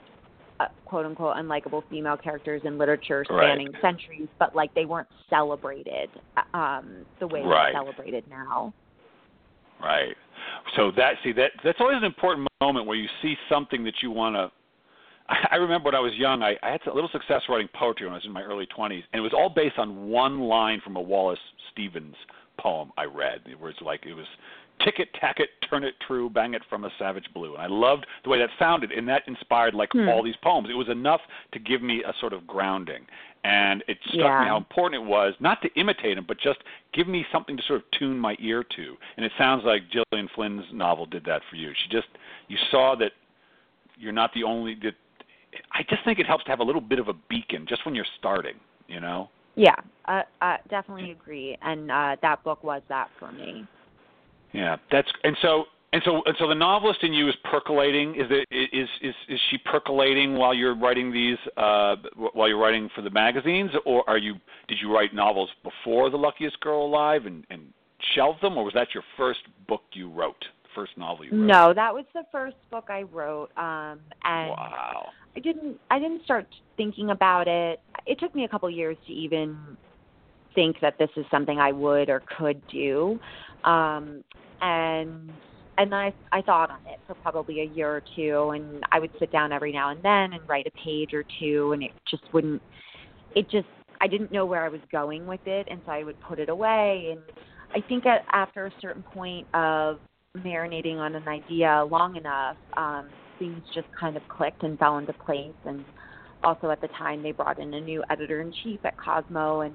uh, 0.60 0.66
quote 0.84 1.06
unquote 1.06 1.36
unlikable 1.36 1.82
female 1.90 2.16
characters 2.16 2.62
in 2.64 2.78
literature 2.78 3.24
spanning 3.24 3.72
right. 3.72 3.82
centuries, 3.82 4.28
but 4.38 4.54
like 4.54 4.72
they 4.74 4.84
weren't 4.84 5.08
celebrated 5.28 6.10
um, 6.52 7.04
the 7.20 7.26
way 7.26 7.42
right. 7.42 7.72
they're 7.72 7.82
celebrated 7.82 8.24
now. 8.30 8.72
Right. 9.84 10.16
So 10.76 10.90
that 10.96 11.14
see 11.22 11.32
that 11.32 11.52
that's 11.62 11.78
always 11.80 11.98
an 11.98 12.04
important 12.04 12.48
moment 12.60 12.86
where 12.86 12.96
you 12.96 13.08
see 13.22 13.34
something 13.48 13.84
that 13.84 13.94
you 14.02 14.10
want 14.10 14.36
to. 14.36 14.50
I 15.50 15.56
remember 15.56 15.86
when 15.86 15.94
I 15.94 16.00
was 16.00 16.12
young, 16.14 16.42
I, 16.42 16.56
I 16.62 16.70
had 16.72 16.80
a 16.86 16.94
little 16.94 17.10
success 17.12 17.42
writing 17.48 17.68
poetry 17.74 18.06
when 18.06 18.12
I 18.12 18.16
was 18.16 18.26
in 18.26 18.32
my 18.32 18.42
early 18.42 18.66
20s, 18.66 19.02
and 19.12 19.18
it 19.18 19.20
was 19.20 19.32
all 19.32 19.48
based 19.48 19.78
on 19.78 20.08
one 20.08 20.40
line 20.40 20.80
from 20.82 20.96
a 20.96 21.00
Wallace 21.00 21.38
Stevens 21.72 22.16
poem 22.58 22.92
I 22.98 23.04
read. 23.04 23.40
It 23.46 23.58
was 23.58 23.74
like 23.80 24.04
it 24.06 24.14
was 24.14 24.26
tick 24.82 24.96
it, 24.98 25.08
tack 25.14 25.38
it, 25.38 25.50
turn 25.68 25.84
it 25.84 25.94
true, 26.06 26.28
bang 26.28 26.54
it 26.54 26.62
from 26.68 26.84
a 26.84 26.90
savage 26.98 27.26
blue. 27.32 27.54
And 27.54 27.62
I 27.62 27.66
loved 27.68 28.06
the 28.24 28.30
way 28.30 28.38
that 28.38 28.50
sounded, 28.58 28.92
and 28.92 29.08
that 29.08 29.22
inspired 29.26 29.74
like 29.74 29.90
hmm. 29.92 30.08
all 30.08 30.22
these 30.22 30.36
poems. 30.42 30.68
It 30.70 30.74
was 30.74 30.88
enough 30.88 31.20
to 31.52 31.58
give 31.58 31.82
me 31.82 32.02
a 32.02 32.12
sort 32.20 32.32
of 32.32 32.46
grounding. 32.46 33.06
And 33.44 33.84
it 33.88 33.98
struck 34.08 34.16
yeah. 34.16 34.40
me 34.40 34.48
how 34.48 34.56
important 34.56 35.02
it 35.02 35.06
was 35.06 35.34
not 35.38 35.60
to 35.62 35.68
imitate 35.78 36.16
him, 36.16 36.24
but 36.26 36.40
just 36.40 36.60
give 36.94 37.06
me 37.06 37.26
something 37.30 37.58
to 37.58 37.62
sort 37.64 37.80
of 37.80 37.84
tune 37.98 38.18
my 38.18 38.36
ear 38.40 38.64
to. 38.76 38.96
And 39.16 39.24
it 39.24 39.32
sounds 39.36 39.64
like 39.64 39.82
Gillian 39.90 40.28
Flynn's 40.34 40.64
novel 40.72 41.04
did 41.04 41.24
that 41.26 41.42
for 41.50 41.56
you. 41.56 41.70
She 41.84 41.94
just 41.94 42.08
you 42.48 42.56
saw 42.70 42.96
that 42.96 43.12
you're 43.98 44.12
not 44.12 44.32
the 44.34 44.44
only 44.44 44.76
that 44.82 44.94
I 45.72 45.82
just 45.88 46.04
think 46.04 46.18
it 46.18 46.26
helps 46.26 46.44
to 46.44 46.50
have 46.50 46.60
a 46.60 46.64
little 46.64 46.80
bit 46.80 46.98
of 46.98 47.08
a 47.08 47.14
beacon 47.28 47.66
just 47.68 47.84
when 47.84 47.94
you're 47.94 48.06
starting, 48.18 48.56
you 48.88 49.00
know? 49.00 49.28
Yeah, 49.56 49.76
uh, 50.06 50.22
I 50.40 50.58
definitely 50.68 51.12
agree, 51.12 51.56
and 51.62 51.90
uh, 51.90 52.16
that 52.22 52.42
book 52.42 52.64
was 52.64 52.82
that 52.88 53.08
for 53.20 53.30
me. 53.30 53.64
Yeah, 54.52 54.76
that's 54.90 55.08
and 55.22 55.36
so 55.42 55.64
and 55.94 56.02
so 56.04 56.22
and 56.26 56.34
so 56.40 56.48
the 56.48 56.56
novelist 56.56 57.04
in 57.04 57.12
you 57.12 57.28
is 57.28 57.36
percolating. 57.44 58.16
Is 58.16 58.26
it 58.28 58.48
is 58.50 58.88
is 59.00 59.14
is 59.28 59.38
she 59.50 59.58
percolating 59.58 60.34
while 60.34 60.52
you're 60.52 60.74
writing 60.74 61.12
these 61.12 61.38
uh, 61.56 61.94
while 62.32 62.48
you're 62.48 62.58
writing 62.58 62.90
for 62.96 63.02
the 63.02 63.10
magazines, 63.10 63.70
or 63.86 64.02
are 64.10 64.18
you 64.18 64.34
did 64.66 64.78
you 64.82 64.92
write 64.92 65.14
novels 65.14 65.48
before 65.62 66.10
The 66.10 66.16
Luckiest 66.16 66.58
Girl 66.60 66.84
Alive 66.84 67.26
and 67.26 67.46
and 67.48 67.62
shelve 68.16 68.34
them, 68.42 68.58
or 68.58 68.64
was 68.64 68.74
that 68.74 68.88
your 68.92 69.04
first 69.16 69.38
book 69.68 69.82
you 69.92 70.10
wrote, 70.10 70.44
the 70.64 70.68
first 70.74 70.98
novel 70.98 71.26
you 71.26 71.30
wrote? 71.30 71.46
No, 71.46 71.72
that 71.72 71.94
was 71.94 72.04
the 72.12 72.24
first 72.32 72.56
book 72.72 72.86
I 72.88 73.02
wrote, 73.02 73.50
um, 73.56 74.00
and 74.24 74.50
wow. 74.50 75.10
I 75.36 75.40
didn't 75.40 75.78
I 75.92 76.00
didn't 76.00 76.24
start 76.24 76.48
thinking 76.76 77.10
about 77.10 77.46
it. 77.46 77.78
It 78.04 78.18
took 78.18 78.34
me 78.34 78.42
a 78.42 78.48
couple 78.48 78.68
years 78.68 78.96
to 79.06 79.12
even 79.12 79.56
think 80.56 80.80
that 80.80 80.98
this 80.98 81.10
is 81.16 81.24
something 81.30 81.60
I 81.60 81.70
would 81.70 82.08
or 82.10 82.20
could 82.36 82.60
do. 82.66 83.20
Um, 83.62 84.24
and 84.60 85.30
and 85.78 85.94
I 85.94 86.12
I 86.32 86.42
thought 86.42 86.70
on 86.70 86.80
it 86.86 87.00
for 87.06 87.14
probably 87.14 87.60
a 87.60 87.64
year 87.64 87.88
or 87.88 88.02
two 88.16 88.50
and 88.54 88.84
I 88.92 88.98
would 88.98 89.10
sit 89.18 89.32
down 89.32 89.52
every 89.52 89.72
now 89.72 89.90
and 89.90 90.02
then 90.02 90.32
and 90.32 90.48
write 90.48 90.66
a 90.66 90.70
page 90.72 91.12
or 91.12 91.24
two 91.40 91.72
and 91.72 91.82
it 91.82 91.92
just 92.08 92.22
wouldn't 92.32 92.62
it 93.34 93.50
just 93.50 93.66
I 94.00 94.06
didn't 94.06 94.32
know 94.32 94.44
where 94.44 94.64
I 94.64 94.68
was 94.68 94.80
going 94.92 95.26
with 95.26 95.46
it 95.46 95.66
and 95.70 95.80
so 95.86 95.92
I 95.92 96.04
would 96.04 96.20
put 96.20 96.38
it 96.38 96.48
away. 96.48 97.12
And 97.12 97.20
I 97.74 97.86
think 97.86 98.06
at, 98.06 98.24
after 98.32 98.66
a 98.66 98.72
certain 98.80 99.02
point 99.02 99.46
of 99.54 99.98
marinating 100.36 100.96
on 100.96 101.14
an 101.14 101.28
idea 101.28 101.84
long 101.90 102.16
enough 102.16 102.56
um 102.76 103.08
things 103.38 103.60
just 103.74 103.86
kind 103.98 104.16
of 104.16 104.22
clicked 104.28 104.62
and 104.62 104.78
fell 104.78 104.98
into 104.98 105.12
place. 105.12 105.54
And 105.64 105.84
also 106.42 106.70
at 106.70 106.80
the 106.80 106.88
time 106.88 107.22
they 107.22 107.32
brought 107.32 107.58
in 107.58 107.74
a 107.74 107.80
new 107.80 108.02
editor 108.10 108.40
in 108.40 108.52
chief 108.62 108.80
at 108.84 108.94
Cosmo 108.98 109.62
and 109.62 109.74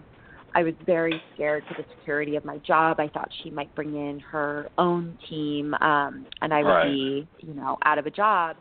I 0.55 0.63
was 0.63 0.73
very 0.85 1.21
scared 1.33 1.63
for 1.67 1.81
the 1.81 1.88
security 1.97 2.35
of 2.35 2.45
my 2.45 2.57
job. 2.59 2.99
I 2.99 3.07
thought 3.07 3.29
she 3.43 3.49
might 3.49 3.73
bring 3.75 3.95
in 3.95 4.19
her 4.19 4.69
own 4.77 5.17
team, 5.29 5.73
um, 5.75 6.25
and 6.41 6.53
I 6.53 6.63
would 6.63 6.69
right. 6.69 6.88
be, 6.88 7.27
you 7.39 7.53
know, 7.53 7.77
out 7.85 7.97
of 7.97 8.05
a 8.05 8.12
job. 8.12 8.55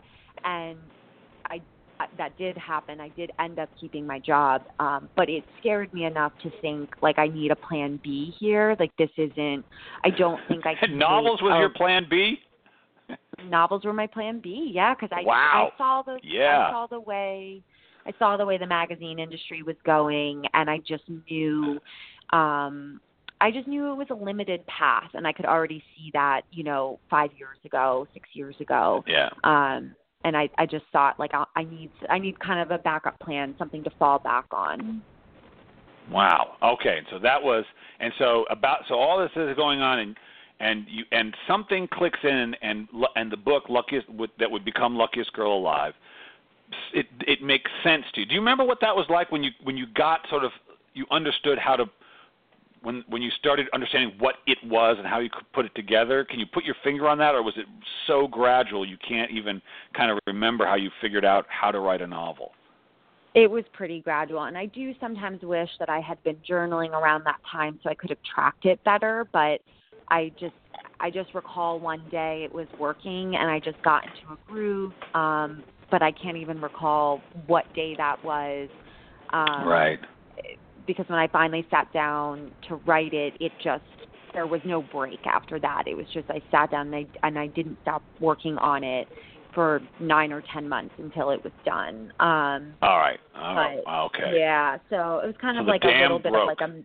And 0.45 0.79
I 1.47 1.61
that 2.17 2.37
did 2.39 2.57
happen. 2.57 3.01
I 3.01 3.09
did 3.11 3.31
end 3.41 3.59
up 3.59 3.69
keeping 3.81 4.07
my 4.07 4.19
job, 4.19 4.63
um, 4.79 5.09
but 5.17 5.29
it 5.29 5.45
scared 5.61 5.93
me 5.93 6.05
enough 6.05 6.33
to 6.43 6.51
think 6.61 6.91
like 7.03 7.19
I 7.19 7.27
need 7.27 7.51
a 7.51 7.57
plan 7.57 7.99
B 8.03 8.35
here. 8.39 8.77
Like 8.79 8.93
this 8.99 9.11
isn't. 9.17 9.65
I 10.05 10.11
don't 10.11 10.41
think 10.49 10.67
I 10.67 10.75
can. 10.81 10.99
novels 10.99 11.43
was 11.43 11.59
your 11.59 11.71
plan 11.71 12.07
B. 12.09 12.39
novels 13.45 13.85
were 13.85 13.93
my 13.93 14.07
plan 14.07 14.41
B. 14.41 14.71
Yeah, 14.73 14.95
because 14.95 15.11
I 15.13 15.25
wow. 15.25 15.73
I 15.75 15.79
saw 15.79 16.03
the 16.03 16.19
yeah. 16.23 16.69
I 16.69 16.71
saw 16.71 16.87
the 16.87 17.01
way 17.01 17.63
I 18.09 18.13
saw 18.19 18.37
the 18.37 18.47
way 18.47 18.59
the 18.59 18.67
magazine 18.67 19.19
industry 19.19 19.63
was 19.63 19.77
going, 19.85 20.45
and 20.55 20.69
I 20.69 20.79
just 20.79 21.05
knew. 21.09 21.79
um 22.33 23.01
I 23.41 23.53
just 23.53 23.69
knew 23.69 23.93
it 23.93 23.95
was 23.95 24.09
a 24.11 24.15
limited 24.15 24.67
path, 24.67 25.11
and 25.15 25.25
I 25.25 25.33
could 25.33 25.47
already 25.47 25.81
see 25.95 26.11
that, 26.13 26.41
you 26.51 26.65
know, 26.65 26.99
five 27.09 27.31
years 27.39 27.57
ago, 27.65 28.05
six 28.13 28.29
years 28.33 28.57
ago. 28.59 29.05
Yeah. 29.07 29.29
Um, 29.45 29.95
and 30.25 30.37
I, 30.37 30.49
I 30.59 30.67
just 30.67 30.85
thought 30.91 31.21
like 31.21 31.31
I, 31.35 31.45
I 31.55 31.63
need, 31.63 31.91
I 32.11 32.19
need 32.19 32.41
kind 32.41 32.59
of 32.59 32.73
a 32.73 32.79
backup 32.83 33.21
plan, 33.21 33.55
something 33.57 33.85
to 33.85 33.91
fall 33.97 34.19
back 34.19 34.47
on. 34.51 35.03
Wow. 36.11 36.57
Okay. 36.65 36.99
So 37.13 37.21
that 37.21 37.41
was, 37.41 37.65
and 38.01 38.13
so 38.19 38.45
about, 38.51 38.79
so 38.89 38.97
all 38.97 39.21
this 39.21 39.31
is 39.37 39.55
going 39.55 39.83
on, 39.83 40.01
and 40.01 40.17
and 40.59 40.87
you 40.89 41.05
and 41.13 41.33
something 41.47 41.87
clicks 41.93 42.19
in, 42.25 42.57
and 42.61 42.89
and 43.15 43.31
the 43.31 43.37
book 43.37 43.69
luckiest 43.69 44.11
would, 44.11 44.31
that 44.41 44.51
would 44.51 44.65
become 44.65 44.97
luckiest 44.97 45.33
girl 45.33 45.53
alive. 45.57 45.93
It 46.93 47.07
it 47.27 47.43
makes 47.43 47.71
sense 47.83 48.05
to 48.15 48.21
you. 48.21 48.27
Do 48.27 48.35
you 48.35 48.41
remember 48.41 48.65
what 48.65 48.79
that 48.81 48.95
was 48.95 49.07
like 49.09 49.31
when 49.31 49.43
you 49.43 49.51
when 49.63 49.77
you 49.77 49.87
got 49.95 50.21
sort 50.29 50.45
of 50.45 50.53
you 50.95 51.07
understood 51.11 51.59
how 51.59 51.77
to 51.77 51.87
when 52.83 53.05
when 53.09 53.23
you 53.23 53.31
started 53.39 53.67
understanding 53.73 54.17
what 54.19 54.37
it 54.47 54.59
was 54.65 54.97
and 54.99 55.07
how 55.07 55.19
you 55.19 55.31
could 55.31 55.51
put 55.53 55.65
it 55.65 55.75
together? 55.75 56.25
Can 56.25 56.41
you 56.41 56.47
put 56.47 56.65
your 56.65 56.77
finger 56.85 57.09
on 57.09 57.19
that, 57.19 57.35
or 57.35 57.43
was 57.43 57.55
it 57.57 57.67
so 58.07 58.27
gradual 58.27 58.87
you 58.87 58.97
can't 59.07 59.31
even 59.31 59.61
kind 59.95 60.11
of 60.11 60.19
remember 60.27 60.67
how 60.67 60.77
you 60.77 60.91
figured 61.01 61.25
out 61.25 61.47
how 61.49 61.71
to 61.71 61.81
write 61.81 62.03
a 62.03 62.07
novel? 62.07 62.53
It 63.35 63.51
was 63.51 63.65
pretty 63.73 64.01
gradual, 64.01 64.45
and 64.45 64.57
I 64.57 64.67
do 64.67 64.95
sometimes 65.01 65.43
wish 65.43 65.69
that 65.79 65.89
I 65.89 66.01
had 66.01 66.23
been 66.25 66.37
journaling 66.49 66.91
around 66.91 67.25
that 67.25 67.39
time 67.51 67.79
so 67.83 67.91
I 67.91 67.95
could 67.95 68.11
have 68.11 68.19
tracked 68.35 68.65
it 68.65 68.83
better. 68.85 69.27
But 69.33 69.61
I 70.09 70.33
just 70.41 70.55
I 71.01 71.11
just 71.11 71.35
recall 71.35 71.79
one 71.79 72.03
day 72.11 72.43
it 72.45 72.53
was 72.53 72.67
working, 72.79 73.37
and 73.37 73.51
I 73.51 73.61
just 73.61 73.81
got 73.83 74.05
into 74.05 74.33
a 74.33 74.51
groove. 74.51 74.93
Um, 75.15 75.63
but 75.91 76.03
I 76.03 76.13
can't 76.13 76.37
even 76.37 76.61
recall 76.61 77.21
what 77.47 77.73
day 77.75 77.95
that 77.97 78.23
was. 78.25 78.69
Um, 79.33 79.67
right. 79.67 79.99
Because 80.87 81.07
when 81.09 81.19
I 81.19 81.29
finally 81.29 81.67
sat 81.71 81.93
down 81.93 82.51
to 82.69 82.77
write 82.87 83.13
it, 83.13 83.35
it 83.41 83.53
just 83.63 83.83
there 84.33 84.47
was 84.47 84.61
no 84.65 84.83
break 84.83 85.27
after 85.27 85.59
that. 85.61 85.85
It 85.87 85.97
was 85.97 86.07
just 86.13 86.31
I 86.31 86.41
sat 86.51 86.71
down 86.71 86.93
and 86.93 86.97
I 86.97 87.27
and 87.27 87.39
I 87.39 87.47
didn't 87.49 87.79
stop 87.83 88.03
working 88.21 88.57
on 88.59 88.85
it 88.85 89.09
for 89.55 89.81
nine 90.01 90.33
or 90.33 90.43
ten 90.53 90.69
months 90.69 90.95
until 90.99 91.31
it 91.31 91.43
was 91.43 91.53
done. 91.65 92.13
Um 92.21 92.75
All 92.83 92.99
right. 92.99 93.19
Oh, 93.37 93.83
but, 93.85 93.91
okay. 94.07 94.39
Yeah, 94.39 94.79
so 94.91 95.19
it 95.19 95.27
was 95.27 95.35
kind 95.41 95.57
So 95.57 95.63
of 95.63 95.67
like 95.67 95.85
a 95.85 95.89
little 95.89 96.19
bit 96.19 96.33
broke. 96.33 96.43
of 96.43 96.47
like 96.47 96.61
a 96.61 96.83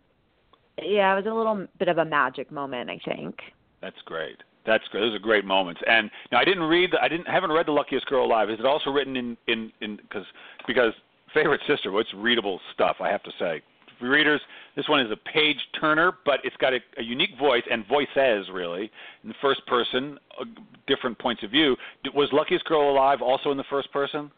yeah, 0.81 1.13
it 1.13 1.23
was 1.23 1.25
a 1.31 1.33
little 1.35 1.67
bit 1.77 1.87
of 1.87 1.99
a 1.99 2.05
magic 2.05 2.51
moment, 2.51 2.89
I 2.89 2.99
think. 3.05 3.35
That's 3.81 4.01
great. 4.05 4.37
That's 4.65 4.88
great. 4.89 5.02
Those 5.02 5.15
are 5.15 5.19
great 5.19 5.45
moments. 5.45 5.82
And 5.88 6.10
now 6.32 6.39
I 6.39 6.45
didn't 6.45 6.63
read. 6.63 6.91
The, 6.91 7.02
I 7.02 7.08
didn't 7.08 7.28
haven't 7.28 7.52
read 7.52 7.65
the 7.67 7.71
Luckiest 7.71 8.06
Girl 8.06 8.26
Alive. 8.26 8.49
Is 8.49 8.60
it 8.60 8.65
also 8.65 8.89
written 8.91 9.15
in 9.15 9.38
in 9.47 9.71
in 9.82 9.97
because 9.97 10.26
because 10.67 10.93
favorite 11.34 11.62
sister? 11.67 11.91
Well, 11.91 12.02
it's 12.02 12.13
readable 12.13 12.60
stuff. 12.73 12.97
I 12.99 13.10
have 13.10 13.23
to 13.23 13.32
say. 13.39 13.62
Readers, 14.02 14.41
this 14.76 14.89
one 14.89 14.99
is 14.99 15.12
a 15.12 15.15
page 15.15 15.58
turner, 15.80 16.13
but 16.26 16.39
it's 16.43 16.58
got 16.58 16.73
a, 16.73 16.80
a 16.97 17.04
unique 17.04 17.38
voice 17.39 17.62
and 17.71 17.88
voices 17.88 18.49
really 18.52 18.91
in 19.23 19.30
the 19.30 19.36
first 19.41 19.65
person, 19.65 20.17
uh, 20.41 20.45
different 20.88 21.17
points 21.19 21.41
of 21.41 21.52
view. 21.52 21.78
D- 22.04 22.10
Was 22.13 22.28
Luckiest 22.34 22.65
Girl 22.65 22.91
Alive 22.91 23.21
also 23.21 23.52
in 23.52 23.58
the 23.58 23.63
first 23.69 23.89
person? 23.93 24.30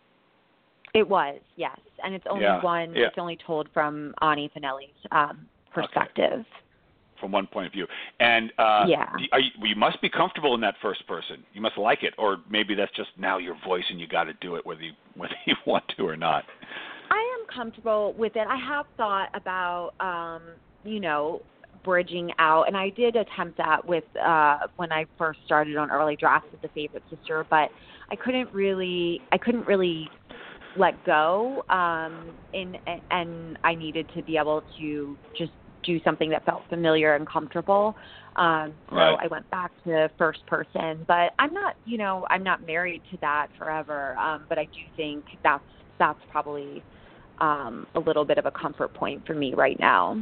It 0.93 1.07
was, 1.07 1.39
yes. 1.55 1.79
And 2.03 2.13
it's 2.13 2.25
only 2.29 2.43
Yeah, 2.43 2.61
one 2.61 2.93
yeah. 2.93 3.07
it's 3.07 3.17
only 3.17 3.37
told 3.37 3.67
from 3.73 4.13
Ani 4.21 4.51
FaNelli's 4.55 4.93
um 5.11 5.47
perspective. 5.73 6.45
From 7.25 7.31
one 7.31 7.47
point 7.47 7.65
of 7.65 7.73
view, 7.73 7.87
and 8.19 8.51
uh, 8.59 8.85
Yeah. 8.87 9.09
you, 9.17 9.67
you 9.69 9.75
must 9.75 9.99
be 9.99 10.09
comfortable 10.09 10.53
in 10.53 10.61
that 10.61 10.75
first 10.79 11.07
person. 11.07 11.43
You 11.53 11.61
must 11.61 11.75
like 11.75 12.03
it, 12.03 12.13
or 12.19 12.37
maybe 12.47 12.75
that's 12.75 12.91
just 12.95 13.09
now 13.17 13.39
your 13.39 13.55
voice, 13.65 13.83
and 13.89 13.99
you 13.99 14.05
got 14.07 14.25
to 14.25 14.33
do 14.41 14.57
it 14.57 14.63
whether 14.63 14.83
you 14.83 14.91
whether 15.15 15.33
you 15.47 15.55
want 15.65 15.83
to 15.97 16.07
or 16.07 16.15
not. 16.15 16.43
I 17.09 17.39
am 17.39 17.47
comfortable 17.51 18.13
with 18.15 18.35
it. 18.35 18.45
I 18.47 18.57
have 18.57 18.85
thought 18.95 19.29
about, 19.33 19.93
um, 19.99 20.43
you 20.83 20.99
know, 20.99 21.41
bridging 21.83 22.29
out, 22.37 22.67
and 22.67 22.77
I 22.77 22.89
did 22.89 23.15
attempt 23.15 23.57
that 23.57 23.83
with 23.83 24.03
uh, 24.23 24.59
when 24.75 24.91
I 24.91 25.07
first 25.17 25.39
started 25.45 25.75
on 25.77 25.89
early 25.89 26.15
drafts 26.15 26.49
with 26.51 26.61
the 26.61 26.69
favorite 26.75 27.03
sister, 27.09 27.43
but 27.49 27.69
I 28.11 28.15
couldn't 28.15 28.53
really, 28.53 29.19
I 29.31 29.39
couldn't 29.39 29.65
really 29.65 30.07
let 30.77 31.03
go, 31.07 31.63
um, 31.69 32.35
in, 32.53 32.75
and 33.09 33.57
I 33.63 33.73
needed 33.73 34.07
to 34.15 34.21
be 34.21 34.37
able 34.37 34.61
to 34.77 35.17
just 35.35 35.53
do 35.85 35.99
something 36.03 36.29
that 36.29 36.45
felt 36.45 36.63
familiar 36.69 37.15
and 37.15 37.27
comfortable. 37.27 37.95
Um, 38.35 38.73
so 38.89 38.95
Right. 38.95 39.17
I 39.21 39.27
went 39.27 39.49
back 39.49 39.71
to 39.85 40.09
first 40.17 40.45
person, 40.45 41.05
but 41.07 41.33
I'm 41.39 41.53
not, 41.53 41.75
you 41.85 41.97
know, 41.97 42.25
I'm 42.29 42.43
not 42.43 42.65
married 42.65 43.01
to 43.11 43.17
that 43.21 43.47
forever. 43.57 44.17
Um, 44.17 44.45
but 44.49 44.57
I 44.57 44.65
do 44.65 44.81
think 44.95 45.23
that's 45.43 45.63
that's 45.97 46.19
probably 46.29 46.83
um, 47.39 47.87
a 47.95 47.99
little 47.99 48.25
bit 48.25 48.37
of 48.37 48.45
a 48.45 48.51
comfort 48.51 48.93
point 48.93 49.25
for 49.25 49.33
me 49.33 49.53
right 49.53 49.79
now. 49.79 50.21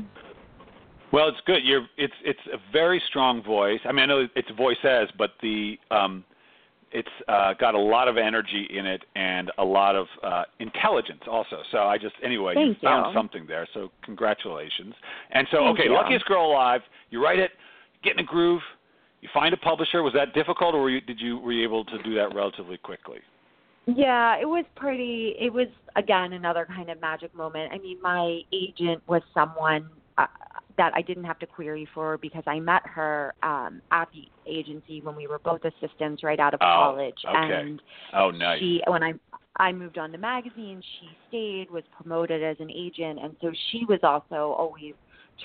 Well, 1.12 1.28
it's 1.28 1.41
good. 1.45 1.63
You're 1.63 1.88
it's 1.97 2.13
it's 2.23 2.39
a 2.52 2.58
very 2.71 3.02
strong 3.08 3.43
voice. 3.43 3.80
I 3.86 3.91
mean, 3.91 3.99
I 3.99 4.06
know 4.06 4.28
it's 4.36 4.49
voices, 4.58 5.10
but 5.17 5.32
the 5.41 5.78
um, 5.91 6.23
it's 6.93 7.10
uh, 7.27 7.53
got 7.60 7.73
a 7.75 7.79
lot 7.79 8.08
of 8.08 8.17
energy 8.17 8.67
in 8.69 8.86
it 8.86 9.03
and 9.15 9.51
a 9.58 9.63
lot 9.63 9.95
of 9.95 10.08
uh, 10.21 10.43
intelligence 10.60 11.21
also. 11.29 11.58
So 11.71 11.79
I 11.79 11.97
just 11.97 12.15
anyway, 12.23 12.53
Thank 12.53 12.77
you 12.82 12.88
found 12.88 13.13
you. 13.13 13.19
something 13.19 13.45
there. 13.47 13.67
So 13.73 13.91
congratulations. 14.03 14.93
And 15.32 15.47
so 15.51 15.58
Thank 15.58 15.79
okay, 15.79 15.89
you. 15.89 15.93
luckiest 15.93 16.25
girl 16.25 16.45
alive. 16.45 16.82
You 17.10 17.23
write 17.23 17.39
it, 17.39 17.51
get 18.03 18.13
in 18.13 18.19
a 18.19 18.23
groove. 18.23 18.62
You 19.21 19.29
find 19.34 19.53
a 19.53 19.58
publisher. 19.58 20.03
Was 20.03 20.13
that 20.13 20.34
difficult, 20.34 20.75
or 20.75 20.82
were 20.82 20.89
you, 20.89 21.01
did 21.01 21.19
you 21.19 21.39
were 21.39 21.51
you 21.53 21.63
able 21.63 21.86
to 21.86 22.01
do 22.03 22.13
that 22.15 22.36
relatively 22.36 22.77
quickly? 22.77 23.19
Yeah, 23.86 24.38
it 24.39 24.45
was 24.45 24.65
pretty. 24.75 25.36
It 25.39 25.51
was 25.51 25.67
again 25.95 26.34
another 26.34 26.65
kind 26.65 26.89
of 26.89 27.01
magic 27.01 27.34
moment. 27.36 27.71
I 27.73 27.79
mean, 27.79 28.01
my 28.01 28.41
agent 28.53 29.01
was 29.08 29.21
someone 29.34 29.89
uh, 30.17 30.27
that 30.78 30.92
I 30.96 31.02
didn't 31.02 31.26
have 31.26 31.40
to 31.40 31.46
query 31.46 31.88
for 31.94 32.18
because 32.18 32.44
I 32.48 32.60
met 32.60 32.82
her 32.86 33.34
um, 33.44 33.82
at 33.92 34.08
the 34.14 34.26
agency 34.50 35.02
when 35.02 35.16
we 35.16 35.28
were 35.28 35.40
both 35.40 35.62
assistants 35.64 36.24
right 36.24 36.40
out 36.40 36.54
of 36.54 36.62
Oh, 36.62 36.66
college, 36.66 37.18
okay. 37.28 37.38
and 37.62 37.82
Oh, 38.14 38.32
nice. 38.32 38.60
she 38.60 38.82
when 38.88 39.04
I 39.04 39.14
I 39.58 39.72
moved 39.72 39.98
on 40.00 40.12
to 40.12 40.18
magazine, 40.18 40.82
she 41.00 41.10
stayed, 41.28 41.70
was 41.70 41.84
promoted 41.96 42.44
as 42.44 42.58
an 42.60 42.72
agent, 42.72 43.20
and 43.22 43.36
so 43.40 43.52
she 43.72 43.86
was 43.86 44.00
also 44.04 44.56
always 44.58 44.94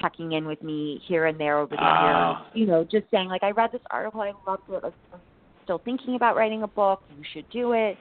checking 0.00 0.32
in 0.32 0.46
with 0.46 0.62
me 0.62 1.00
here 1.06 1.26
and 1.26 1.38
there 1.38 1.58
over 1.58 1.74
the 1.76 1.82
Ah. 1.82 2.38
years. 2.42 2.50
You 2.54 2.66
know, 2.66 2.84
just 2.84 3.04
saying 3.10 3.28
like 3.28 3.42
I 3.42 3.50
read 3.50 3.70
this 3.72 3.82
article, 3.90 4.20
I 4.20 4.32
loved 4.46 4.62
it. 4.68 4.82
Like, 4.82 4.94
I'm 5.12 5.20
still 5.64 5.78
thinking 5.84 6.14
about 6.14 6.36
writing 6.36 6.62
a 6.62 6.68
book. 6.68 7.02
You 7.16 7.22
should 7.32 7.48
do 7.50 7.72
it. 7.72 7.98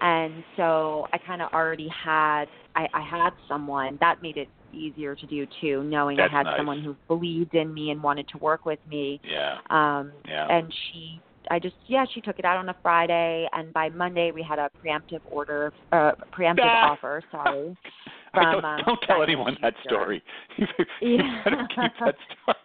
And 0.00 0.42
so 0.56 1.06
I 1.12 1.18
kind 1.18 1.42
of 1.42 1.52
already 1.52 1.88
had 1.88 2.46
I, 2.74 2.88
I 2.94 3.02
had 3.02 3.30
someone 3.46 3.98
that 4.00 4.22
made 4.22 4.36
it 4.36 4.48
easier 4.72 5.14
to 5.14 5.26
do 5.26 5.46
too, 5.60 5.82
knowing 5.84 6.16
That's 6.16 6.32
I 6.32 6.36
had 6.38 6.44
nice. 6.44 6.56
someone 6.58 6.82
who 6.82 6.96
believed 7.08 7.54
in 7.54 7.72
me 7.72 7.90
and 7.90 8.02
wanted 8.02 8.26
to 8.28 8.38
work 8.38 8.64
with 8.66 8.78
me. 8.88 9.20
yeah. 9.24 9.58
Um, 9.70 10.12
Yeah. 10.28 10.46
and 10.48 10.72
she 10.90 11.20
I 11.50 11.58
just 11.58 11.74
yeah 11.86 12.04
she 12.14 12.20
took 12.20 12.38
it 12.38 12.44
out 12.44 12.56
on 12.56 12.68
a 12.68 12.76
Friday 12.82 13.48
and 13.52 13.72
by 13.72 13.88
Monday 13.88 14.30
we 14.30 14.42
had 14.42 14.58
a 14.60 14.70
preemptive 14.84 15.20
order 15.24 15.72
uh 15.90 16.12
preemptive 16.32 16.60
Ah. 16.62 16.92
offer 16.92 17.22
sorry 17.32 17.76
from, 18.34 18.52
don't, 18.52 18.64
um, 18.64 18.82
don't 18.86 19.00
tell 19.02 19.22
anyone 19.22 19.56
that 19.60 19.74
story. 19.84 20.22
you 20.56 20.66
you 21.00 21.16
Yeah. 21.18 21.42
better 21.44 21.66
keep 21.68 21.92
that 22.00 22.14
story. 22.42 22.56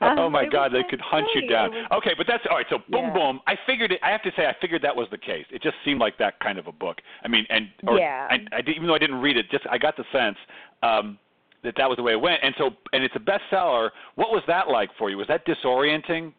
Oh 0.00 0.26
Um, 0.26 0.32
my 0.32 0.46
God, 0.46 0.72
they 0.72 0.82
could 0.88 1.00
hunt 1.00 1.26
you 1.34 1.46
down. 1.48 1.72
Okay, 1.92 2.12
but 2.16 2.26
that's 2.26 2.44
all 2.50 2.56
right. 2.56 2.66
So 2.70 2.78
boom, 2.88 3.06
Yeah. 3.06 3.12
boom. 3.12 3.40
I 3.46 3.56
figured 3.66 3.92
it. 3.92 4.00
I 4.02 4.10
have 4.10 4.22
to 4.22 4.32
say, 4.36 4.46
I 4.46 4.54
figured 4.60 4.82
that 4.82 4.94
was 4.94 5.08
the 5.10 5.18
case. 5.18 5.46
It 5.50 5.62
just 5.62 5.76
seemed 5.84 6.00
like 6.00 6.16
that 6.18 6.38
kind 6.40 6.58
of 6.58 6.66
a 6.66 6.72
book. 6.72 7.00
I 7.24 7.28
mean, 7.28 7.46
and 7.50 7.68
or 7.86 7.98
Yeah. 7.98 8.26
I, 8.30 8.44
I 8.52 8.60
did, 8.62 8.76
even 8.76 8.86
though 8.86 8.94
I 8.94 8.98
didn't 8.98 9.20
read 9.20 9.36
it, 9.36 9.50
just 9.50 9.66
I 9.70 9.78
got 9.78 9.96
the 9.96 10.04
sense 10.12 10.36
um, 10.82 11.18
that 11.62 11.74
that 11.76 11.88
was 11.88 11.96
the 11.96 12.02
way 12.02 12.12
it 12.12 12.20
went. 12.20 12.40
And 12.42 12.54
so, 12.58 12.70
and 12.92 13.02
it's 13.02 13.14
a 13.16 13.20
bestseller. 13.20 13.90
What 14.14 14.30
was 14.30 14.42
that 14.46 14.68
like 14.68 14.90
for 14.98 15.10
you? 15.10 15.16
Was 15.16 15.28
that 15.28 15.46
disorienting 15.46 16.32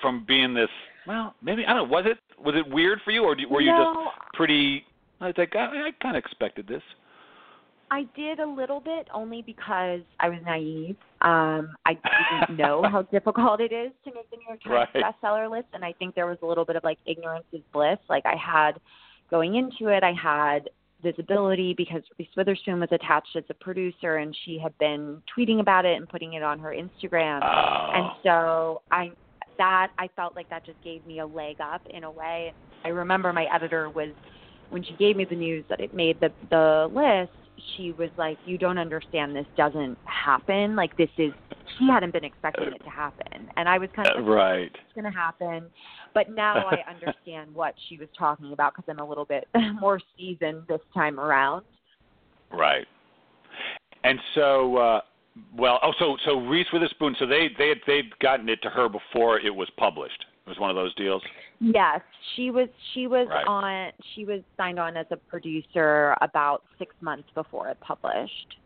from 0.00 0.24
being 0.26 0.54
this? 0.54 0.70
Well, 1.06 1.34
maybe 1.42 1.64
I 1.66 1.74
don't 1.74 1.88
know. 1.88 1.94
Was 1.94 2.06
it 2.06 2.18
was 2.42 2.54
it 2.56 2.68
weird 2.68 3.00
for 3.04 3.10
you, 3.10 3.24
or 3.24 3.34
do- 3.34 3.48
were 3.48 3.60
you 3.60 3.70
no, 3.72 3.94
just 4.04 4.34
pretty? 4.34 4.84
I 5.20 5.26
was 5.28 5.34
like, 5.38 5.54
I, 5.54 5.88
I 5.88 5.90
kind 6.02 6.16
of 6.16 6.24
expected 6.24 6.66
this. 6.66 6.82
I 7.90 8.04
did 8.16 8.40
a 8.40 8.46
little 8.46 8.80
bit 8.80 9.08
only 9.12 9.42
because 9.42 10.00
I 10.20 10.28
was 10.28 10.38
naive. 10.44 10.96
Um, 11.22 11.74
I 11.86 11.96
didn't 12.40 12.56
know 12.58 12.82
how 12.90 13.02
difficult 13.02 13.60
it 13.60 13.72
is 13.72 13.92
to 14.04 14.12
make 14.14 14.28
the 14.30 14.36
New 14.36 14.44
York 14.48 14.62
Times 14.62 14.88
Right. 14.94 15.04
bestseller 15.22 15.50
list, 15.50 15.68
and 15.74 15.84
I 15.84 15.92
think 15.92 16.14
there 16.14 16.26
was 16.26 16.38
a 16.42 16.46
little 16.46 16.64
bit 16.64 16.76
of 16.76 16.84
like 16.84 16.98
ignorance 17.06 17.44
is 17.52 17.60
bliss. 17.72 17.98
Like 18.08 18.24
I 18.26 18.36
had 18.36 18.72
going 19.30 19.54
into 19.56 19.88
it, 19.88 20.02
I 20.02 20.12
had 20.12 20.70
visibility 21.02 21.74
because 21.76 22.02
Reese 22.18 22.28
Witherspoon 22.36 22.80
was 22.80 22.88
attached 22.90 23.36
as 23.36 23.44
a 23.50 23.54
producer, 23.54 24.16
and 24.16 24.36
she 24.44 24.58
had 24.58 24.76
been 24.78 25.22
tweeting 25.36 25.60
about 25.60 25.84
it 25.84 25.96
and 25.96 26.08
putting 26.08 26.32
it 26.34 26.42
on 26.42 26.58
her 26.58 26.74
Instagram. 26.74 27.40
Oh. 27.42 27.90
And 27.94 28.10
so 28.22 28.82
I 28.90 29.10
that 29.58 29.92
I 29.98 30.08
felt 30.16 30.34
like 30.34 30.50
that 30.50 30.66
just 30.66 30.82
gave 30.82 31.06
me 31.06 31.20
a 31.20 31.26
leg 31.26 31.60
up 31.60 31.82
in 31.90 32.04
a 32.04 32.10
way. 32.10 32.52
I 32.84 32.88
remember 32.88 33.32
my 33.32 33.46
editor 33.54 33.88
was 33.88 34.08
when 34.70 34.82
she 34.82 34.94
gave 34.94 35.16
me 35.16 35.24
the 35.24 35.36
news 35.36 35.64
that 35.68 35.80
it 35.80 35.94
made 35.94 36.18
the 36.20 36.32
the 36.50 36.88
list, 36.92 37.30
she 37.76 37.92
was 37.92 38.10
like, 38.16 38.38
"You 38.46 38.58
don't 38.58 38.78
understand. 38.78 39.34
This 39.34 39.46
doesn't 39.56 39.98
happen. 40.04 40.76
Like 40.76 40.96
this 40.96 41.10
is." 41.18 41.32
She 41.78 41.86
hadn't 41.86 42.12
been 42.12 42.24
expecting 42.24 42.68
it 42.68 42.84
to 42.84 42.90
happen, 42.90 43.50
and 43.56 43.68
I 43.68 43.78
was 43.78 43.88
kind 43.96 44.08
of 44.08 44.24
like, 44.24 44.34
right. 44.34 44.70
"It's 44.72 44.94
going 44.94 45.10
to 45.10 45.18
happen." 45.18 45.66
But 46.12 46.30
now 46.30 46.56
I 46.56 46.78
understand 46.88 47.54
what 47.54 47.74
she 47.88 47.96
was 47.96 48.08
talking 48.16 48.52
about 48.52 48.74
because 48.74 48.84
I'm 48.88 49.04
a 49.04 49.08
little 49.08 49.24
bit 49.24 49.48
more 49.80 50.00
seasoned 50.16 50.64
this 50.68 50.80
time 50.92 51.18
around. 51.18 51.64
Right. 52.52 52.86
And 54.04 54.18
so, 54.34 54.76
uh, 54.76 55.00
well, 55.56 55.80
oh, 55.82 55.92
so 55.98 56.16
so 56.24 56.40
Reese 56.40 56.66
Witherspoon. 56.72 57.16
So 57.18 57.26
they 57.26 57.48
they 57.58 57.68
had, 57.70 57.78
they'd 57.86 58.18
gotten 58.20 58.48
it 58.48 58.60
to 58.62 58.70
her 58.70 58.88
before 58.88 59.40
it 59.40 59.54
was 59.54 59.68
published. 59.76 60.24
It 60.46 60.50
was 60.50 60.58
one 60.58 60.68
of 60.70 60.76
those 60.76 60.94
deals. 60.94 61.22
Yes, 61.60 62.00
she 62.36 62.50
was 62.50 62.68
she 62.92 63.06
was 63.06 63.26
Right. 63.28 63.46
on 63.46 63.92
she 64.14 64.24
was 64.26 64.40
signed 64.56 64.78
on 64.78 64.96
as 64.96 65.06
a 65.10 65.16
producer 65.16 66.14
about 66.20 66.62
six 66.78 66.94
months 67.00 67.28
before 67.34 67.68
it 67.68 67.78
published. 67.80 68.56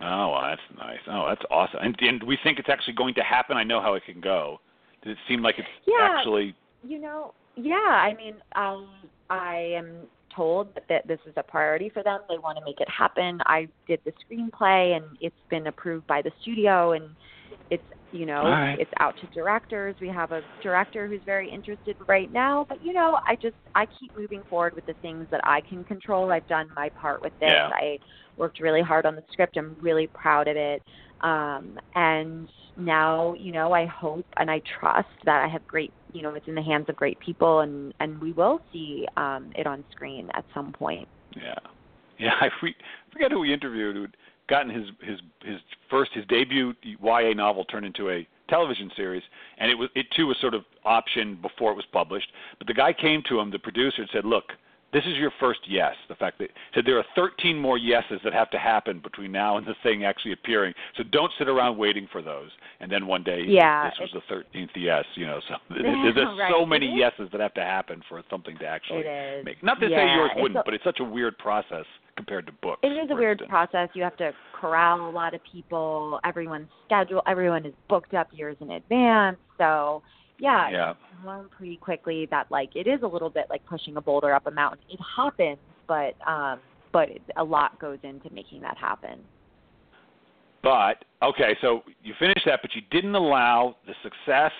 Oh, 0.00 0.30
well, 0.30 0.42
that's 0.42 0.78
nice. 0.78 0.98
Oh, 1.08 1.26
that's 1.28 1.42
awesome. 1.50 1.80
And, 1.82 1.96
and 2.00 2.22
we 2.22 2.38
think 2.42 2.58
it's 2.58 2.68
actually 2.68 2.94
going 2.94 3.14
to 3.14 3.22
happen. 3.22 3.56
I 3.56 3.64
know 3.64 3.80
how 3.80 3.94
it 3.94 4.04
can 4.04 4.20
go. 4.20 4.60
Does 5.02 5.12
it 5.12 5.18
seem 5.28 5.42
like 5.42 5.56
it's 5.58 5.68
Yeah. 5.86 6.16
actually? 6.16 6.54
You 6.82 6.98
know, 7.00 7.34
yeah. 7.56 7.74
I 7.74 8.14
mean, 8.14 8.34
um, 8.54 8.88
I 9.28 9.56
am 9.76 10.08
told 10.34 10.74
that, 10.74 10.84
that 10.88 11.06
this 11.08 11.18
is 11.26 11.32
a 11.36 11.42
priority 11.42 11.88
for 11.90 12.02
them. 12.02 12.20
They 12.28 12.38
want 12.38 12.56
to 12.58 12.64
make 12.64 12.80
it 12.80 12.88
happen. 12.88 13.40
I 13.46 13.68
did 13.86 14.00
the 14.04 14.12
screenplay, 14.12 14.96
and 14.96 15.04
it's 15.20 15.34
been 15.50 15.66
approved 15.66 16.06
by 16.06 16.22
the 16.22 16.30
studio, 16.40 16.92
and 16.92 17.10
it's 17.70 17.82
you 18.12 18.26
know 18.26 18.42
right. 18.42 18.76
it's 18.78 18.90
out 18.98 19.14
to 19.20 19.26
directors. 19.28 19.94
We 20.00 20.08
have 20.08 20.32
a 20.32 20.42
director 20.62 21.06
who's 21.06 21.20
very 21.24 21.50
interested 21.50 21.96
right 22.08 22.30
now, 22.32 22.66
but 22.68 22.82
you 22.84 22.92
know, 22.92 23.18
I 23.26 23.36
just 23.36 23.56
I 23.74 23.86
keep 23.98 24.16
moving 24.16 24.42
forward 24.50 24.74
with 24.74 24.86
the 24.86 24.94
things 25.02 25.26
that 25.30 25.40
I 25.44 25.60
can 25.62 25.84
control. 25.84 26.30
I've 26.32 26.46
done 26.48 26.68
my 26.74 26.90
part 26.90 27.22
with 27.22 27.32
this. 27.40 27.50
Yeah. 27.50 27.70
I 27.72 27.98
worked 28.36 28.60
really 28.60 28.82
hard 28.82 29.06
on 29.06 29.14
the 29.14 29.22
script. 29.32 29.56
I'm 29.56 29.76
really 29.80 30.08
proud 30.08 30.48
of 30.48 30.56
it. 30.56 30.82
Um, 31.20 31.78
and 31.94 32.48
now, 32.76 33.34
you 33.34 33.52
know, 33.52 33.72
I 33.72 33.86
hope 33.86 34.26
and 34.38 34.50
I 34.50 34.62
trust 34.80 35.08
that 35.24 35.44
I 35.44 35.48
have 35.48 35.66
great, 35.66 35.92
you 36.12 36.22
know, 36.22 36.34
it's 36.34 36.48
in 36.48 36.54
the 36.54 36.62
hands 36.62 36.86
of 36.88 36.96
great 36.96 37.18
people, 37.20 37.60
and 37.60 37.92
and 38.00 38.20
we 38.20 38.32
will 38.32 38.60
see 38.72 39.06
um, 39.16 39.52
it 39.54 39.66
on 39.66 39.84
screen 39.92 40.28
at 40.34 40.44
some 40.54 40.72
point. 40.72 41.06
Yeah, 41.36 41.54
yeah. 42.18 42.34
I 42.40 42.48
forget 43.12 43.30
who 43.30 43.40
we 43.40 43.52
interviewed 43.52 44.16
gotten 44.50 44.70
his 44.70 44.86
his 45.00 45.20
his 45.42 45.60
first 45.88 46.12
his 46.12 46.26
debut 46.26 46.74
YA 46.82 47.32
novel 47.34 47.64
turned 47.64 47.86
into 47.86 48.10
a 48.10 48.26
television 48.50 48.90
series, 48.96 49.22
and 49.58 49.70
it 49.70 49.74
was 49.76 49.88
it 49.94 50.06
too 50.14 50.26
was 50.26 50.36
sort 50.40 50.54
of 50.54 50.64
optioned 50.84 51.40
before 51.40 51.70
it 51.72 51.76
was 51.76 51.86
published. 51.92 52.28
But 52.58 52.66
the 52.66 52.74
guy 52.74 52.92
came 52.92 53.22
to 53.28 53.38
him, 53.40 53.50
the 53.50 53.58
producer, 53.58 54.02
and 54.02 54.10
said, 54.12 54.26
"Look." 54.26 54.52
This 54.92 55.04
is 55.04 55.16
your 55.16 55.30
first 55.38 55.60
yes. 55.68 55.94
The 56.08 56.16
fact 56.16 56.40
that 56.40 56.48
said 56.74 56.84
there 56.84 56.98
are 56.98 57.04
13 57.14 57.56
more 57.56 57.78
yeses 57.78 58.18
that 58.24 58.32
have 58.32 58.50
to 58.50 58.58
happen 58.58 58.98
between 58.98 59.30
now 59.30 59.56
and 59.56 59.64
the 59.64 59.76
thing 59.84 60.04
actually 60.04 60.32
appearing. 60.32 60.74
So 60.96 61.04
don't 61.04 61.30
sit 61.38 61.48
around 61.48 61.78
waiting 61.78 62.08
for 62.10 62.22
those. 62.22 62.50
And 62.80 62.90
then 62.90 63.06
one 63.06 63.22
day, 63.22 63.44
Yeah, 63.46 63.88
this 63.88 64.00
was 64.00 64.10
the 64.12 64.34
13th 64.34 64.70
yes. 64.74 65.04
You 65.14 65.26
know, 65.26 65.40
so 65.48 65.54
there's, 65.70 66.16
Right. 66.36 66.50
so 66.52 66.66
many 66.66 66.88
yeses 66.88 67.28
that 67.30 67.40
have 67.40 67.54
to 67.54 67.60
happen 67.60 68.02
for 68.08 68.20
something 68.28 68.58
to 68.58 68.66
actually 68.66 69.04
make. 69.44 69.62
Not 69.62 69.78
to 69.78 69.88
say 69.88 70.12
yours 70.16 70.32
wouldn't, 70.34 70.64
but 70.64 70.74
it's 70.74 70.82
such 70.82 70.98
a 70.98 71.04
weird 71.04 71.38
process 71.38 71.86
compared 72.16 72.46
to 72.46 72.52
books. 72.62 72.80
It 72.82 72.88
is 72.88 73.10
a 73.10 73.14
weird 73.14 73.40
instance. 73.40 73.50
process. 73.50 73.88
You 73.94 74.02
have 74.02 74.16
to 74.18 74.32
corral 74.52 75.08
a 75.08 75.10
lot 75.10 75.34
of 75.34 75.40
people. 75.50 76.20
Everyone's 76.24 76.68
schedule. 76.86 77.22
Everyone 77.26 77.64
is 77.66 77.74
booked 77.88 78.14
up 78.14 78.28
years 78.32 78.56
in 78.60 78.70
advance. 78.72 79.38
So, 79.58 80.02
yeah, 80.38 80.70
Yeah. 80.70 80.94
pretty 81.56 81.76
quickly 81.76 82.26
that 82.30 82.50
like 82.50 82.74
it 82.76 82.86
is 82.86 83.02
a 83.02 83.06
little 83.06 83.30
bit 83.30 83.46
like 83.50 83.64
pushing 83.66 83.96
a 83.96 84.00
boulder 84.00 84.32
up 84.34 84.46
a 84.46 84.50
mountain. 84.50 84.80
It 84.90 85.00
happens, 85.16 85.58
but 85.86 86.14
um, 86.26 86.60
but 86.92 87.08
it, 87.10 87.22
a 87.36 87.44
lot 87.44 87.78
goes 87.78 87.98
into 88.02 88.30
making 88.30 88.62
that 88.62 88.76
happen. 88.76 89.20
But 90.62 91.04
okay, 91.22 91.56
so 91.60 91.82
you 92.02 92.14
finished 92.18 92.42
that, 92.46 92.60
but 92.62 92.74
you 92.74 92.82
didn't 92.90 93.14
allow 93.14 93.76
the 93.86 93.94
success 94.02 94.52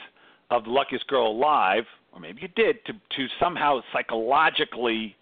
of 0.51 0.65
the 0.65 0.71
luckiest 0.71 1.07
girl 1.09 1.27
alive, 1.29 1.85
or 2.13 2.21
maybe 2.21 2.43
you 2.43 2.49
did, 2.49 2.85
to 2.87 2.93
to 2.93 3.27
somehow 3.39 3.81
psychologically 3.93 5.17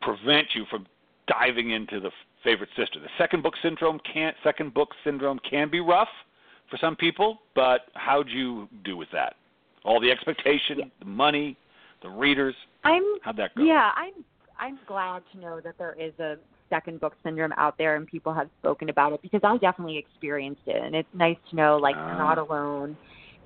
prevent 0.00 0.48
you 0.54 0.64
from 0.70 0.86
diving 1.38 1.70
into 1.70 2.00
the 2.00 2.10
favorite 2.42 2.70
sister. 2.76 2.98
The 3.00 3.08
second 3.18 3.42
book 3.42 3.54
syndrome 3.62 4.00
can 4.12 4.32
second 4.42 4.74
book 4.74 4.90
syndrome 5.04 5.38
can 5.48 5.70
be 5.70 5.80
rough 5.80 6.08
for 6.70 6.76
some 6.78 6.96
people, 6.96 7.38
but 7.54 7.82
how'd 7.94 8.28
you 8.28 8.68
do 8.84 8.96
with 8.96 9.08
that? 9.12 9.34
All 9.84 10.00
the 10.00 10.10
expectation, 10.10 10.78
Yeah. 10.78 10.84
the 10.98 11.04
money, 11.06 11.56
the 12.02 12.08
readers. 12.10 12.54
I'm 12.84 13.02
How'd 13.22 13.36
that 13.36 13.54
go? 13.54 13.62
Yeah, 13.62 13.90
I'm 13.94 14.24
I'm 14.58 14.78
glad 14.86 15.22
to 15.32 15.38
know 15.38 15.60
that 15.60 15.76
there 15.78 15.96
is 15.98 16.12
a 16.18 16.36
second 16.68 17.00
book 17.00 17.14
syndrome 17.24 17.52
out 17.56 17.76
there 17.78 17.96
and 17.96 18.06
people 18.06 18.32
have 18.32 18.48
spoken 18.60 18.88
about 18.90 19.12
it 19.12 19.20
because 19.22 19.40
I 19.42 19.56
definitely 19.58 19.98
experienced 19.98 20.62
it 20.66 20.82
and 20.82 20.94
it's 20.94 21.08
nice 21.14 21.36
to 21.50 21.56
know 21.56 21.76
like 21.76 21.96
Ah. 21.98 22.06
you're 22.08 22.18
not 22.18 22.38
alone. 22.38 22.96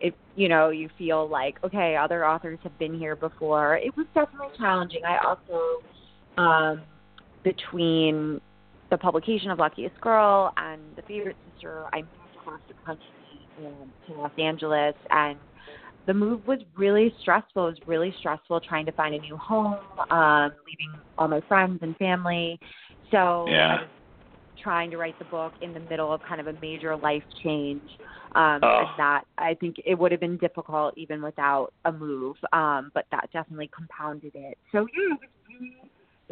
If 0.00 0.14
you 0.36 0.48
know, 0.48 0.70
you 0.70 0.88
feel 0.98 1.28
like, 1.28 1.56
okay, 1.64 1.96
other 1.96 2.26
authors 2.26 2.58
have 2.64 2.76
been 2.78 2.98
here 2.98 3.16
before. 3.16 3.76
It 3.76 3.96
was 3.96 4.06
definitely 4.14 4.56
challenging. 4.58 5.04
I 5.04 5.16
also 5.18 5.82
um 6.36 6.82
between 7.44 8.40
the 8.90 8.98
publication 8.98 9.50
of 9.50 9.58
Luckiest 9.58 9.98
Girl 10.00 10.52
and 10.56 10.80
The 10.96 11.02
Favorite 11.02 11.36
Sister, 11.52 11.84
I 11.92 11.98
moved 11.98 12.10
across 12.40 12.60
the 12.68 12.74
country 12.84 13.06
um, 13.58 13.92
to 14.08 14.14
Los 14.14 14.32
Angeles 14.38 14.94
and 15.10 15.38
the 16.06 16.14
move 16.14 16.46
was 16.46 16.58
really 16.76 17.14
stressful. 17.20 17.68
It 17.68 17.70
was 17.70 17.78
really 17.86 18.14
stressful 18.18 18.60
trying 18.60 18.84
to 18.86 18.92
find 18.92 19.14
a 19.14 19.18
new 19.18 19.36
home, 19.36 19.78
um, 20.10 20.52
leaving 20.66 21.00
all 21.16 21.28
my 21.28 21.40
friends 21.48 21.78
and 21.82 21.96
family. 21.96 22.58
So 23.10 23.46
Yeah. 23.48 23.76
I 23.76 23.80
was 23.82 23.88
trying 24.62 24.90
to 24.90 24.98
write 24.98 25.18
the 25.18 25.24
book 25.26 25.52
in 25.62 25.72
the 25.72 25.80
middle 25.80 26.12
of 26.12 26.20
kind 26.22 26.40
of 26.40 26.46
a 26.46 26.54
major 26.60 26.96
life 26.96 27.24
change. 27.42 27.82
Um, 28.34 28.60
Oh. 28.62 28.78
and 28.80 28.88
that 28.98 29.24
I 29.38 29.54
think 29.54 29.80
it 29.84 29.94
would 29.94 30.10
have 30.10 30.20
been 30.20 30.36
difficult 30.38 30.94
even 30.98 31.22
without 31.22 31.72
a 31.84 31.92
move. 31.92 32.36
Um, 32.52 32.90
but 32.92 33.06
that 33.10 33.30
definitely 33.32 33.70
compounded 33.74 34.34
it. 34.34 34.58
So 34.72 34.86
yeah, 34.92 35.14
it 35.14 35.20
was 35.20 35.30
really 35.48 35.76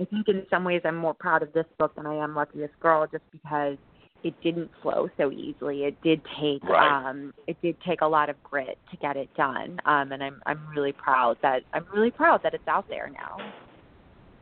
I 0.00 0.04
think 0.06 0.28
in 0.28 0.46
some 0.50 0.64
ways 0.64 0.82
I'm 0.84 0.96
more 0.96 1.14
proud 1.14 1.42
of 1.42 1.52
this 1.52 1.66
book 1.78 1.94
than 1.96 2.06
I 2.06 2.14
am 2.14 2.34
Luckiest 2.34 2.78
Girl 2.80 3.06
just 3.10 3.24
because 3.30 3.76
it 4.24 4.34
didn't 4.42 4.70
flow 4.82 5.08
so 5.16 5.32
easily. 5.32 5.84
It 5.84 6.00
did 6.02 6.20
take 6.40 6.62
Right. 6.64 7.08
um 7.08 7.34
it 7.46 7.56
did 7.60 7.76
take 7.86 8.00
a 8.02 8.06
lot 8.06 8.30
of 8.30 8.42
grit 8.42 8.78
to 8.90 8.96
get 8.98 9.16
it 9.16 9.28
done. 9.36 9.80
Um 9.84 10.12
and 10.12 10.22
I'm 10.22 10.40
I'm 10.46 10.60
really 10.74 10.92
proud 10.92 11.36
that 11.42 11.62
I'm 11.74 11.86
really 11.92 12.10
proud 12.10 12.40
that 12.44 12.54
it's 12.54 12.66
out 12.68 12.88
there 12.88 13.10
now. 13.12 13.36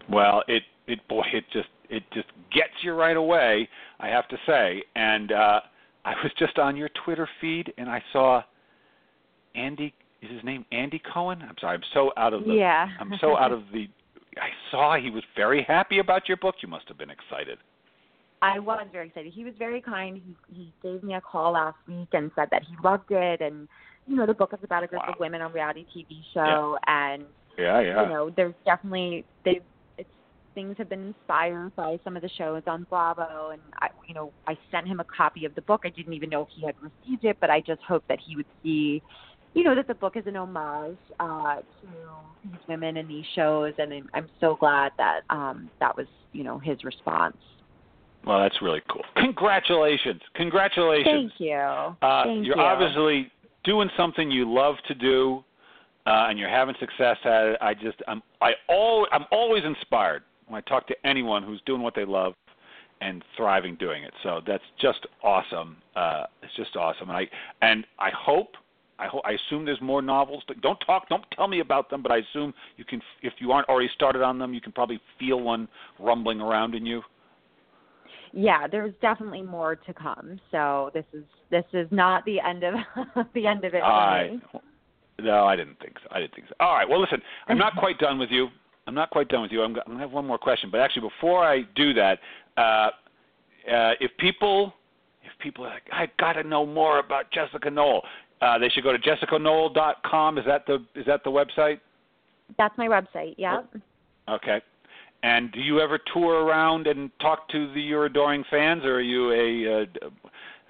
Well, 0.09 0.43
it 0.49 0.63
it 0.87 1.07
boy, 1.09 1.25
it 1.33 1.45
just 1.53 1.69
it 1.89 2.03
just 2.13 2.29
gets 2.53 2.73
you 2.83 2.93
right 2.95 3.17
away. 3.17 3.69
I 3.99 4.09
have 4.09 4.29
to 4.29 4.37
say, 4.47 4.83
and 4.95 5.33
uh, 5.33 5.61
I 6.05 6.11
was 6.23 6.33
just 6.39 6.59
on 6.59 6.77
your 6.77 6.89
Twitter 7.05 7.29
feed 7.41 7.73
and 7.79 7.89
I 7.89 8.03
saw 8.13 8.43
Andy. 9.55 9.93
Is 10.23 10.31
his 10.31 10.45
name 10.45 10.65
Andy 10.71 11.01
Cohen? 11.13 11.43
I'm 11.43 11.55
sorry, 11.61 11.77
I'm 11.77 11.83
so 11.95 12.13
out 12.17 12.33
of 12.35 12.45
the. 12.45 12.53
yeah. 12.55 12.89
I'm 13.01 13.13
so 13.21 13.37
out 13.37 13.53
of 13.53 13.63
the. 13.73 13.89
I 14.39 14.51
saw 14.71 14.97
he 14.97 15.11
was 15.11 15.23
very 15.37 15.63
happy 15.63 15.99
about 15.99 16.29
your 16.29 16.37
book. 16.37 16.57
You 16.63 16.69
must 16.69 16.87
have 16.89 16.99
been 16.99 17.11
excited. 17.11 17.59
I 18.43 18.59
was 18.59 18.87
very 18.91 19.09
excited. 19.09 19.33
He 19.35 19.45
was 19.45 19.55
very 19.59 19.83
kind. 19.83 20.17
He 20.17 20.55
he 20.55 20.73
gave 20.83 21.03
me 21.03 21.15
a 21.15 21.21
call 21.21 21.53
last 21.53 21.77
week 21.87 22.09
and 22.13 22.31
said 22.35 22.49
that 22.51 22.63
he 22.63 22.75
loved 22.83 23.11
it 23.11 23.41
and 23.41 23.69
you 24.07 24.17
know, 24.17 24.27
the 24.27 24.35
book 24.35 24.51
is 24.53 24.59
about 24.65 24.83
a 24.83 24.87
group 24.87 25.03
Wow. 25.07 25.13
of 25.13 25.21
women 25.21 25.41
on 25.43 25.53
reality 25.53 25.85
TV 25.95 26.23
show 26.35 26.79
and 26.87 27.25
Yeah, 27.59 27.81
yeah. 27.81 28.03
you 28.03 28.09
know, 28.09 28.31
there's 28.31 28.55
definitely 28.65 29.25
they 29.45 29.61
it's 29.99 30.09
things 30.55 30.77
have 30.79 30.89
been 30.89 31.09
inspired 31.09 31.77
by 31.77 31.99
some 32.03 32.17
of 32.17 32.23
the 32.23 32.31
shows 32.31 32.63
on 32.67 32.87
Bravo 32.89 33.51
and 33.51 33.61
I 33.83 33.89
you 34.09 34.15
know, 34.15 34.33
I 34.47 34.57
sent 34.71 34.89
him 34.89 35.01
a 35.01 35.05
copy 35.05 35.45
of 35.45 35.55
the 35.55 35.63
book. 35.63 35.83
I 35.85 35.91
didn't 35.91 36.15
even 36.15 36.31
know 36.31 36.43
if 36.43 36.49
he 36.55 36.65
had 36.65 36.77
received 36.81 37.25
it, 37.25 37.37
but 37.41 37.51
I 37.51 37.61
just 37.61 37.83
hope 37.87 38.05
that 38.09 38.19
he 38.25 38.37
would 38.37 38.47
see 38.63 39.03
you 39.55 39.65
know, 39.65 39.75
that 39.75 39.87
the 39.89 39.95
book 39.95 40.17
is 40.17 40.27
an 40.27 40.37
homage 40.37 40.97
uh 41.19 41.57
to 41.57 41.89
these 42.45 42.61
women 42.69 42.97
in 42.97 43.09
these 43.09 43.25
shows 43.35 43.75
and 43.79 43.93
I'm, 43.93 44.09
I'm 44.15 44.29
so 44.41 44.57
glad 44.57 44.93
that 44.99 45.21
um 45.31 45.71
that 45.81 45.97
was, 45.97 46.07
you 46.33 46.45
know, 46.45 46.59
his 46.59 46.83
response. 46.85 47.37
Well, 48.27 48.41
that's 48.41 48.61
really 48.61 48.83
cool. 48.91 49.03
Congratulations. 49.17 50.21
Congratulations. 50.35 51.07
Thank 51.07 51.33
you. 51.39 51.55
Uh, 51.55 52.25
Thank 52.25 52.47
you're 52.47 52.57
you. 52.57 52.63
obviously 52.63 53.33
doing 53.65 53.89
something 53.97 54.31
you 54.31 54.53
love 54.53 54.77
to 54.89 54.95
do, 54.95 55.43
uh, 56.07 56.27
and 56.29 56.39
you're 56.39 56.51
having 56.51 56.75
success 56.79 57.17
at 57.25 57.47
it. 57.47 57.59
I 57.61 57.75
just, 57.75 57.97
I'm, 58.07 58.23
I 58.41 58.53
all, 58.69 59.07
I'm 59.13 59.25
always 59.31 59.65
inspired 59.65 60.23
when 60.49 60.59
I 60.59 60.69
talk 60.69 60.87
to 60.89 60.95
anyone 61.07 61.43
who's 61.43 61.63
doing 61.65 61.83
what 61.83 61.95
they 61.95 62.05
love 62.05 62.35
and 63.01 63.25
thriving 63.37 63.77
doing 63.77 64.05
it. 64.05 64.13
So 64.23 64.41
that's 64.47 64.65
just 64.79 65.07
awesome. 65.23 65.79
Uh, 65.97 66.25
it's 66.43 66.55
just 66.57 66.77
awesome, 66.77 67.09
and 67.09 67.17
I, 67.17 67.29
and 67.63 67.87
I 67.99 68.11
hope. 68.11 68.55
I, 69.01 69.07
hope, 69.07 69.23
I 69.25 69.33
assume 69.33 69.65
there's 69.65 69.81
more 69.81 70.03
novels. 70.03 70.43
Don't 70.63 70.79
talk. 70.87 71.09
Don't 71.09 71.25
tell 71.35 71.49
me 71.49 71.61
about 71.61 71.91
them. 71.91 72.03
But 72.03 72.13
I 72.13 72.19
assume 72.19 72.53
you 72.77 72.85
can, 72.85 73.01
if 73.23 73.33
you 73.39 73.53
aren't 73.53 73.69
already 73.69 73.91
started 73.95 74.23
on 74.23 74.39
them, 74.39 74.53
you 74.55 74.61
can 74.61 74.73
probably 74.73 75.01
feel 75.19 75.41
one 75.41 75.69
rumbling 75.99 76.41
around 76.41 76.75
in 76.75 76.85
you. 76.85 77.03
yeah, 78.33 78.67
there's 78.67 78.95
definitely 79.01 79.43
more 79.43 79.75
to 79.77 79.95
come. 79.95 80.41
So 80.51 80.91
this 80.95 81.05
is 81.13 81.25
this 81.51 81.65
is 81.73 81.89
not 81.91 82.25
the 82.25 82.41
end 82.41 82.63
of 82.63 82.75
the 83.35 83.47
end 83.47 83.65
of 83.65 83.75
it 83.75 83.83
I 83.83 84.39
no, 85.23 85.45
I 85.45 85.57
didn't 85.57 85.79
think 85.81 85.97
so. 86.03 86.09
I 86.11 86.21
didn't 86.21 86.35
think 86.35 86.49
so. 86.49 86.55
All 86.61 86.75
right. 86.75 86.89
Well, 86.89 87.01
listen, 87.01 87.21
I'm 87.49 87.59
not 87.59 87.77
quite 87.77 87.99
done 87.99 88.19
with 88.19 88.31
you. 88.31 88.49
I'm 88.87 88.95
not 88.95 89.11
quite 89.11 89.29
done 89.29 89.43
with 89.43 89.53
you. 89.53 89.63
I'm, 89.63 89.77
I'm 89.87 89.93
gonna 89.93 90.01
have 90.01 90.13
one 90.13 90.27
more 90.27 90.39
question, 90.39 90.71
but 90.71 90.81
actually, 90.81 91.09
before 91.09 91.45
I 91.45 91.63
do 91.77 91.93
that, 91.95 92.19
uh, 92.57 92.61
uh, 93.71 93.93
if 94.01 94.11
people, 94.19 94.73
if 95.23 95.31
people 95.41 95.65
are 95.65 95.71
like, 95.71 95.83
I 95.93 96.09
got 96.19 96.35
to 96.35 96.43
know 96.43 96.65
more 96.65 96.99
about 96.99 97.31
Jessica 97.31 97.71
Knoll, 97.71 98.03
uh, 98.41 98.59
they 98.59 98.69
should 98.69 98.85
go 98.85 98.93
to 98.93 98.99
jessicaknoll.com. 98.99 100.39
Is 100.39 100.45
that 100.47 100.67
the 100.67 100.85
is 100.95 101.07
that 101.07 101.25
the 101.25 101.31
website? 101.31 101.81
That's 102.59 102.77
my 102.79 102.89
website. 102.89 103.35
Yeah. 103.37 103.63
Okay. 104.29 104.61
And 105.23 105.53
do 105.53 105.61
you 105.61 105.81
ever 105.81 105.99
tour 106.15 106.45
around 106.45 106.87
and 106.87 107.11
talk 107.21 107.49
to 107.51 107.73
the 107.75 107.81
your 107.81 108.07
adoring 108.07 108.45
fans, 108.51 108.85
or 108.85 108.95
are 108.95 109.01
you 109.01 109.33
a 109.33 109.83
uh, 109.83 109.85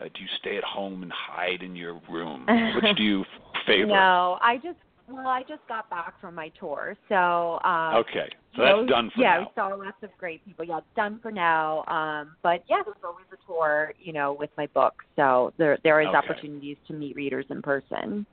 uh, 0.01 0.05
do 0.05 0.21
you 0.21 0.29
stay 0.41 0.57
at 0.57 0.65
home 0.65 1.03
and 1.03 1.13
hide 1.13 1.63
in 1.63 1.77
your 1.77 2.01
room? 2.11 2.47
Which 2.75 2.97
do 2.97 3.03
you 3.03 3.25
favor? 3.67 3.87
No, 3.87 4.39
I 4.41 4.57
just 4.57 4.79
well, 5.11 5.27
I 5.27 5.43
just 5.43 5.67
got 5.69 5.89
back 5.91 6.21
from 6.21 6.35
my 6.35 6.51
tour, 6.59 6.97
so 7.09 7.59
um, 7.65 7.97
okay, 7.97 8.29
so 8.57 8.63
that's 8.63 8.89
done 8.89 9.11
for 9.15 9.21
yeah, 9.21 9.29
now. 9.29 9.39
Yeah, 9.39 9.41
we 9.41 9.47
saw 9.55 9.85
lots 9.85 10.03
of 10.03 10.11
great 10.19 10.45
people. 10.45 10.65
Yeah, 10.65 10.79
it's 10.79 10.87
done 10.97 11.19
for 11.23 11.31
now. 11.31 11.85
Um, 11.87 12.37
but 12.43 12.63
yeah, 12.69 12.83
there's 12.85 12.97
always 13.05 13.27
a 13.33 13.47
tour, 13.47 13.93
you 14.01 14.13
know, 14.13 14.37
with 14.39 14.51
my 14.57 14.67
book, 14.69 14.95
so 15.17 15.53
there 15.59 15.79
there 15.85 16.01
is 16.01 16.09
Okay. 16.09 16.17
opportunities 16.17 16.77
to 16.89 16.95
meet 16.95 17.17
readers 17.17 17.47
in 17.51 17.63
person. 17.63 18.27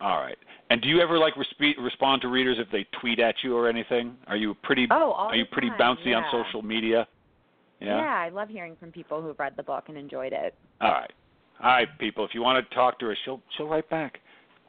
All 0.00 0.20
right. 0.20 0.38
And 0.70 0.82
do 0.82 0.88
you 0.88 1.00
ever 1.00 1.18
like 1.18 1.34
respe- 1.34 1.78
respond 1.78 2.22
to 2.22 2.28
readers 2.28 2.56
if 2.58 2.68
they 2.72 2.84
tweet 3.00 3.20
at 3.20 3.36
you 3.44 3.56
or 3.56 3.68
anything? 3.68 4.16
Are 4.26 4.36
you 4.36 4.54
pretty 4.62 4.88
Oh, 4.90 5.12
are 5.12 5.36
you 5.36 5.44
pretty 5.52 5.68
time, 5.68 5.78
bouncy 5.78 6.06
yeah. 6.06 6.16
on 6.16 6.24
social 6.32 6.62
media? 6.62 7.06
Yeah. 7.80 7.98
I 7.98 8.28
love 8.30 8.48
hearing 8.48 8.76
from 8.76 8.90
people 8.90 9.22
who've 9.22 9.38
read 9.38 9.54
the 9.56 9.62
book 9.62 9.84
and 9.88 9.96
enjoyed 9.96 10.32
it. 10.32 10.54
All 10.80 10.90
right. 10.90 11.12
All 11.62 11.70
right, 11.70 11.88
people. 11.98 12.24
If 12.24 12.34
you 12.34 12.42
want 12.42 12.68
to 12.68 12.74
talk 12.74 12.98
to 13.00 13.06
her, 13.06 13.16
she'll 13.24 13.40
she'll 13.56 13.68
write 13.68 13.88
back. 13.90 14.18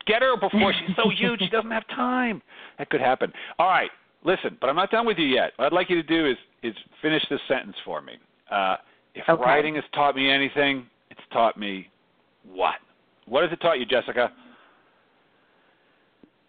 Get 0.06 0.22
her 0.22 0.36
before 0.36 0.74
she's 0.74 0.96
so 0.96 1.10
huge 1.18 1.40
she 1.40 1.50
doesn't 1.50 1.72
have 1.72 1.88
time. 1.88 2.42
That 2.78 2.90
could 2.90 3.02
happen. 3.02 3.32
All 3.60 3.68
right. 3.68 3.90
Listen, 4.26 4.58
but 4.62 4.70
I'm 4.70 4.76
not 4.76 4.90
done 4.90 5.06
with 5.06 5.18
you 5.18 5.26
yet. 5.26 5.52
What 5.58 5.66
I'd 5.68 5.74
like 5.74 5.90
you 5.90 6.02
to 6.02 6.08
do 6.08 6.26
is 6.28 6.38
is 6.62 6.74
finish 7.02 7.24
this 7.30 7.42
sentence 7.48 7.76
for 7.84 8.02
me. 8.02 8.14
Uh, 8.50 8.78
if 9.16 9.28
Okay. 9.28 9.42
writing 9.44 9.76
has 9.76 9.84
taught 9.94 10.16
me 10.16 10.30
anything, 10.30 10.88
it's 11.10 11.22
taught 11.32 11.58
me 11.58 11.90
what? 12.44 12.76
What 13.28 13.44
has 13.44 13.52
it 13.52 13.60
taught 13.62 13.80
you, 13.80 13.86
Jessica? 13.86 14.32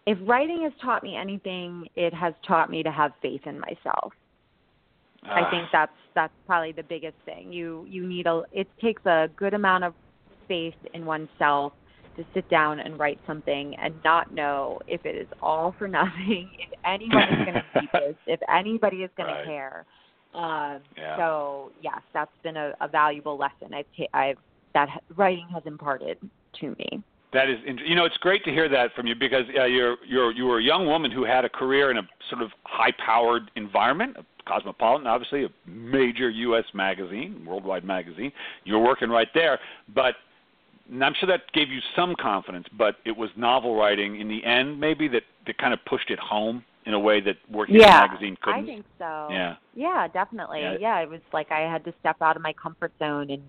If 0.05 0.17
writing 0.21 0.63
has 0.63 0.73
taught 0.81 1.03
me 1.03 1.15
anything, 1.15 1.87
it 1.95 2.13
has 2.13 2.33
taught 2.47 2.69
me 2.69 2.83
to 2.83 2.91
have 2.91 3.11
faith 3.21 3.41
in 3.45 3.59
myself. 3.59 4.13
I 5.23 5.41
Ah, 5.41 5.49
think 5.49 5.67
that's 5.71 5.91
that's 6.13 6.33
probably 6.45 6.71
the 6.71 6.83
biggest 6.83 7.17
thing. 7.25 7.51
You 7.51 7.85
you 7.89 8.07
need 8.07 8.27
a 8.27 8.43
it 8.51 8.67
takes 8.79 9.05
a 9.05 9.27
good 9.35 9.53
amount 9.53 9.83
of 9.83 9.93
faith 10.47 10.75
in 10.93 11.05
oneself 11.05 11.73
to 12.17 12.25
sit 12.33 12.47
down 12.49 12.79
and 12.79 12.97
write 12.99 13.19
something 13.27 13.75
and 13.77 13.93
not 14.03 14.31
know 14.33 14.79
if 14.87 15.05
it 15.05 15.15
is 15.15 15.27
all 15.41 15.73
for 15.77 15.87
nothing, 15.87 16.49
if 16.59 16.69
anyone 16.85 17.23
is 17.23 17.45
going 17.45 17.53
to 17.53 17.63
see 17.79 17.87
this, 17.93 18.15
if 18.27 18.39
anybody 18.49 18.97
is 19.03 19.11
going 19.17 19.29
Right. 19.29 19.41
to 19.41 19.45
care. 19.47 19.85
Um, 20.33 20.81
Yeah. 20.97 21.15
So 21.17 21.71
yes, 21.81 22.01
that's 22.13 22.31
been 22.43 22.57
a, 22.57 22.73
a 22.81 22.87
valuable 22.87 23.37
lesson 23.37 23.73
I've 23.73 23.85
ta- 23.97 24.17
I've 24.19 24.37
that 24.73 24.89
writing 25.15 25.47
has 25.53 25.63
imparted 25.65 26.17
to 26.59 26.75
me. 26.77 27.01
That 27.33 27.49
is, 27.49 27.57
you 27.85 27.95
know, 27.95 28.05
it's 28.05 28.17
great 28.17 28.43
to 28.45 28.51
hear 28.51 28.69
that 28.69 28.93
from 28.95 29.07
you 29.07 29.15
because 29.15 29.43
uh, 29.57 29.63
you're 29.65 29.97
you're 30.07 30.31
you 30.31 30.45
were 30.45 30.59
a 30.59 30.63
young 30.63 30.85
woman 30.85 31.11
who 31.11 31.23
had 31.25 31.43
a 31.45 31.49
career 31.49 31.91
in 31.91 31.97
a 31.97 32.01
sort 32.29 32.41
of 32.41 32.51
high-powered 32.63 33.51
environment, 33.55 34.15
a 34.17 34.25
Cosmopolitan, 34.47 35.07
obviously 35.07 35.43
a 35.45 35.49
major 35.69 36.29
U.S. 36.29 36.65
magazine, 36.73 37.43
worldwide 37.45 37.83
magazine. 37.83 38.31
You 38.63 38.75
were 38.75 38.83
working 38.85 39.09
right 39.09 39.27
there, 39.33 39.59
but 39.93 40.15
and 40.91 41.03
I'm 41.03 41.13
sure 41.19 41.27
that 41.27 41.51
gave 41.53 41.69
you 41.69 41.79
some 41.95 42.15
confidence. 42.19 42.67
But 42.77 42.95
it 43.05 43.15
was 43.15 43.29
novel 43.35 43.75
writing 43.75 44.19
in 44.19 44.27
the 44.27 44.43
end, 44.43 44.79
maybe 44.79 45.07
that 45.09 45.23
that 45.47 45.57
kind 45.57 45.73
of 45.73 45.83
pushed 45.85 46.09
it 46.09 46.19
home 46.19 46.63
in 46.85 46.93
a 46.93 46.99
way 46.99 47.19
that 47.21 47.37
working 47.49 47.75
in 47.75 47.81
Yeah, 47.81 48.03
a 48.03 48.07
magazine 48.07 48.37
couldn't. 48.41 48.63
I 48.63 48.65
think 48.65 48.85
so. 48.99 49.27
Yeah. 49.31 49.55
Yeah, 49.73 50.07
definitely. 50.07 50.61
Yeah. 50.61 50.77
Yeah. 50.79 50.99
it 50.99 51.09
was 51.09 51.21
like 51.33 51.51
I 51.51 51.61
had 51.61 51.83
to 51.85 51.93
step 51.99 52.17
out 52.21 52.35
of 52.35 52.41
my 52.41 52.53
comfort 52.53 52.91
zone 52.99 53.31
and 53.31 53.41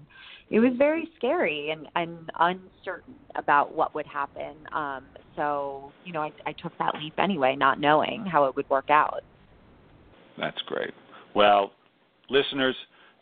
it 0.48 0.60
was 0.60 0.72
very 0.78 1.08
scary 1.16 1.70
and, 1.70 1.88
and 1.96 2.30
uncertain 2.38 3.14
about 3.34 3.74
what 3.74 3.94
would 3.94 4.06
happen. 4.06 4.54
Um 4.72 5.04
so, 5.36 5.92
you 6.04 6.12
know, 6.12 6.22
I 6.22 6.32
I 6.46 6.52
took 6.52 6.76
that 6.78 6.94
leap 6.94 7.14
anyway, 7.18 7.56
not 7.56 7.78
knowing 7.78 8.24
how 8.24 8.46
it 8.46 8.56
would 8.56 8.68
work 8.70 8.90
out. 8.90 9.22
That's 10.38 10.60
great. 10.62 10.94
Well, 11.34 11.72
listeners, 12.30 12.76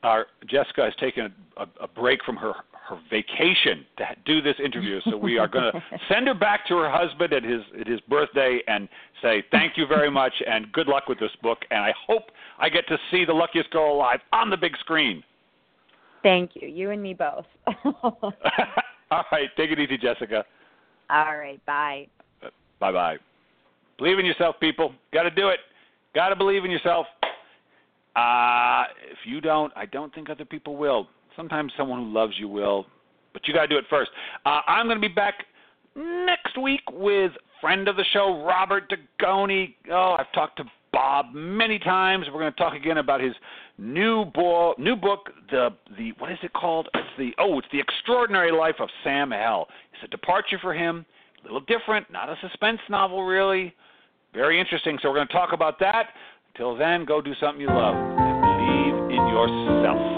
our 0.04 0.26
Jessica 0.48 0.84
has 0.84 0.94
taken 1.00 1.32
a, 1.56 1.62
a, 1.62 1.66
a 1.82 1.88
break 1.88 2.22
from 2.24 2.36
her 2.36 2.54
her 2.88 2.98
vacation 3.10 3.84
to 3.96 4.04
ha- 4.04 4.14
do 4.26 4.42
this 4.42 4.56
interview, 4.62 5.00
so 5.10 5.16
we 5.16 5.38
are 5.38 5.48
going 5.48 5.72
to 5.72 5.82
send 6.08 6.26
her 6.26 6.34
back 6.34 6.66
to 6.68 6.76
her 6.76 6.90
husband 6.90 7.32
at 7.32 7.42
his 7.42 7.62
at 7.80 7.86
his 7.86 8.00
birthday 8.02 8.60
and 8.66 8.88
say 9.22 9.42
thank 9.50 9.76
you 9.76 9.86
very 9.86 10.10
much 10.10 10.32
and 10.46 10.70
good 10.72 10.86
luck 10.86 11.08
with 11.08 11.18
this 11.18 11.30
book. 11.42 11.58
And 11.70 11.80
I 11.80 11.92
hope 12.06 12.24
I 12.58 12.68
get 12.68 12.86
to 12.88 12.98
see 13.10 13.24
the 13.24 13.32
luckiest 13.32 13.70
girl 13.70 13.92
alive 13.94 14.20
on 14.32 14.50
the 14.50 14.56
big 14.56 14.76
screen. 14.78 15.22
Thank 16.22 16.52
you. 16.54 16.68
You 16.68 16.90
and 16.90 17.02
me 17.02 17.14
both. 17.14 17.44
All 17.84 19.24
right, 19.30 19.48
take 19.56 19.70
it 19.70 19.78
easy, 19.78 19.98
Jessica. 19.98 20.44
All 21.10 21.36
right, 21.36 21.64
bye. 21.66 22.06
Bye 22.80 22.92
bye. 22.92 23.16
Believe 23.98 24.18
in 24.18 24.26
yourself, 24.26 24.56
people. 24.60 24.92
Got 25.12 25.24
to 25.24 25.30
do 25.30 25.48
it. 25.48 25.60
Got 26.14 26.30
to 26.30 26.36
believe 26.36 26.64
in 26.64 26.70
yourself. 26.70 27.06
Uh, 28.16 28.84
if 29.10 29.18
you 29.24 29.40
don't, 29.40 29.72
I 29.76 29.86
don't 29.86 30.14
think 30.14 30.30
other 30.30 30.44
people 30.44 30.76
will. 30.76 31.08
Sometimes 31.36 31.72
someone 31.76 32.04
who 32.04 32.12
loves 32.12 32.34
you 32.38 32.48
will, 32.48 32.86
but 33.32 33.46
you 33.46 33.54
got 33.54 33.62
to 33.62 33.68
do 33.68 33.76
it 33.76 33.84
first. 33.90 34.10
Uh, 34.46 34.60
I'm 34.66 34.86
going 34.86 35.00
to 35.00 35.08
be 35.08 35.12
back 35.12 35.44
next 35.96 36.60
week 36.60 36.82
with 36.92 37.32
friend 37.60 37.88
of 37.88 37.96
the 37.96 38.04
show, 38.12 38.44
Robert 38.44 38.90
Dugoni. 38.90 39.74
Oh, 39.90 40.16
I've 40.18 40.30
talked 40.32 40.58
to 40.58 40.64
Bob 40.92 41.26
many 41.34 41.78
times. 41.78 42.26
We're 42.32 42.40
going 42.40 42.52
to 42.52 42.58
talk 42.58 42.74
again 42.74 42.98
about 42.98 43.20
his 43.20 43.34
new 43.78 44.26
bo- 44.26 44.74
new 44.78 44.94
book, 44.94 45.30
the 45.50 45.70
the 45.98 46.12
what 46.18 46.30
is 46.30 46.38
it 46.42 46.52
called? 46.52 46.88
It's 46.94 47.08
the 47.18 47.32
oh, 47.38 47.58
it's 47.58 47.68
the 47.72 47.80
Extraordinary 47.80 48.52
Life 48.52 48.76
of 48.78 48.88
Sam 49.02 49.30
Hell. 49.30 49.66
It's 49.92 50.04
a 50.04 50.08
departure 50.08 50.58
for 50.60 50.72
him, 50.72 51.04
a 51.40 51.42
little 51.42 51.60
different, 51.62 52.10
not 52.12 52.28
a 52.28 52.36
suspense 52.40 52.80
novel 52.88 53.24
really. 53.24 53.74
Very 54.32 54.60
interesting. 54.60 54.98
So 55.00 55.08
we're 55.08 55.16
going 55.16 55.28
to 55.28 55.32
talk 55.32 55.52
about 55.52 55.78
that. 55.80 56.08
Until 56.54 56.76
then, 56.76 57.04
go 57.04 57.20
do 57.20 57.34
something 57.40 57.60
you 57.60 57.68
love 57.68 57.94
and 57.96 58.40
believe 58.40 59.18
in 59.18 59.26
yourself. 59.28 60.13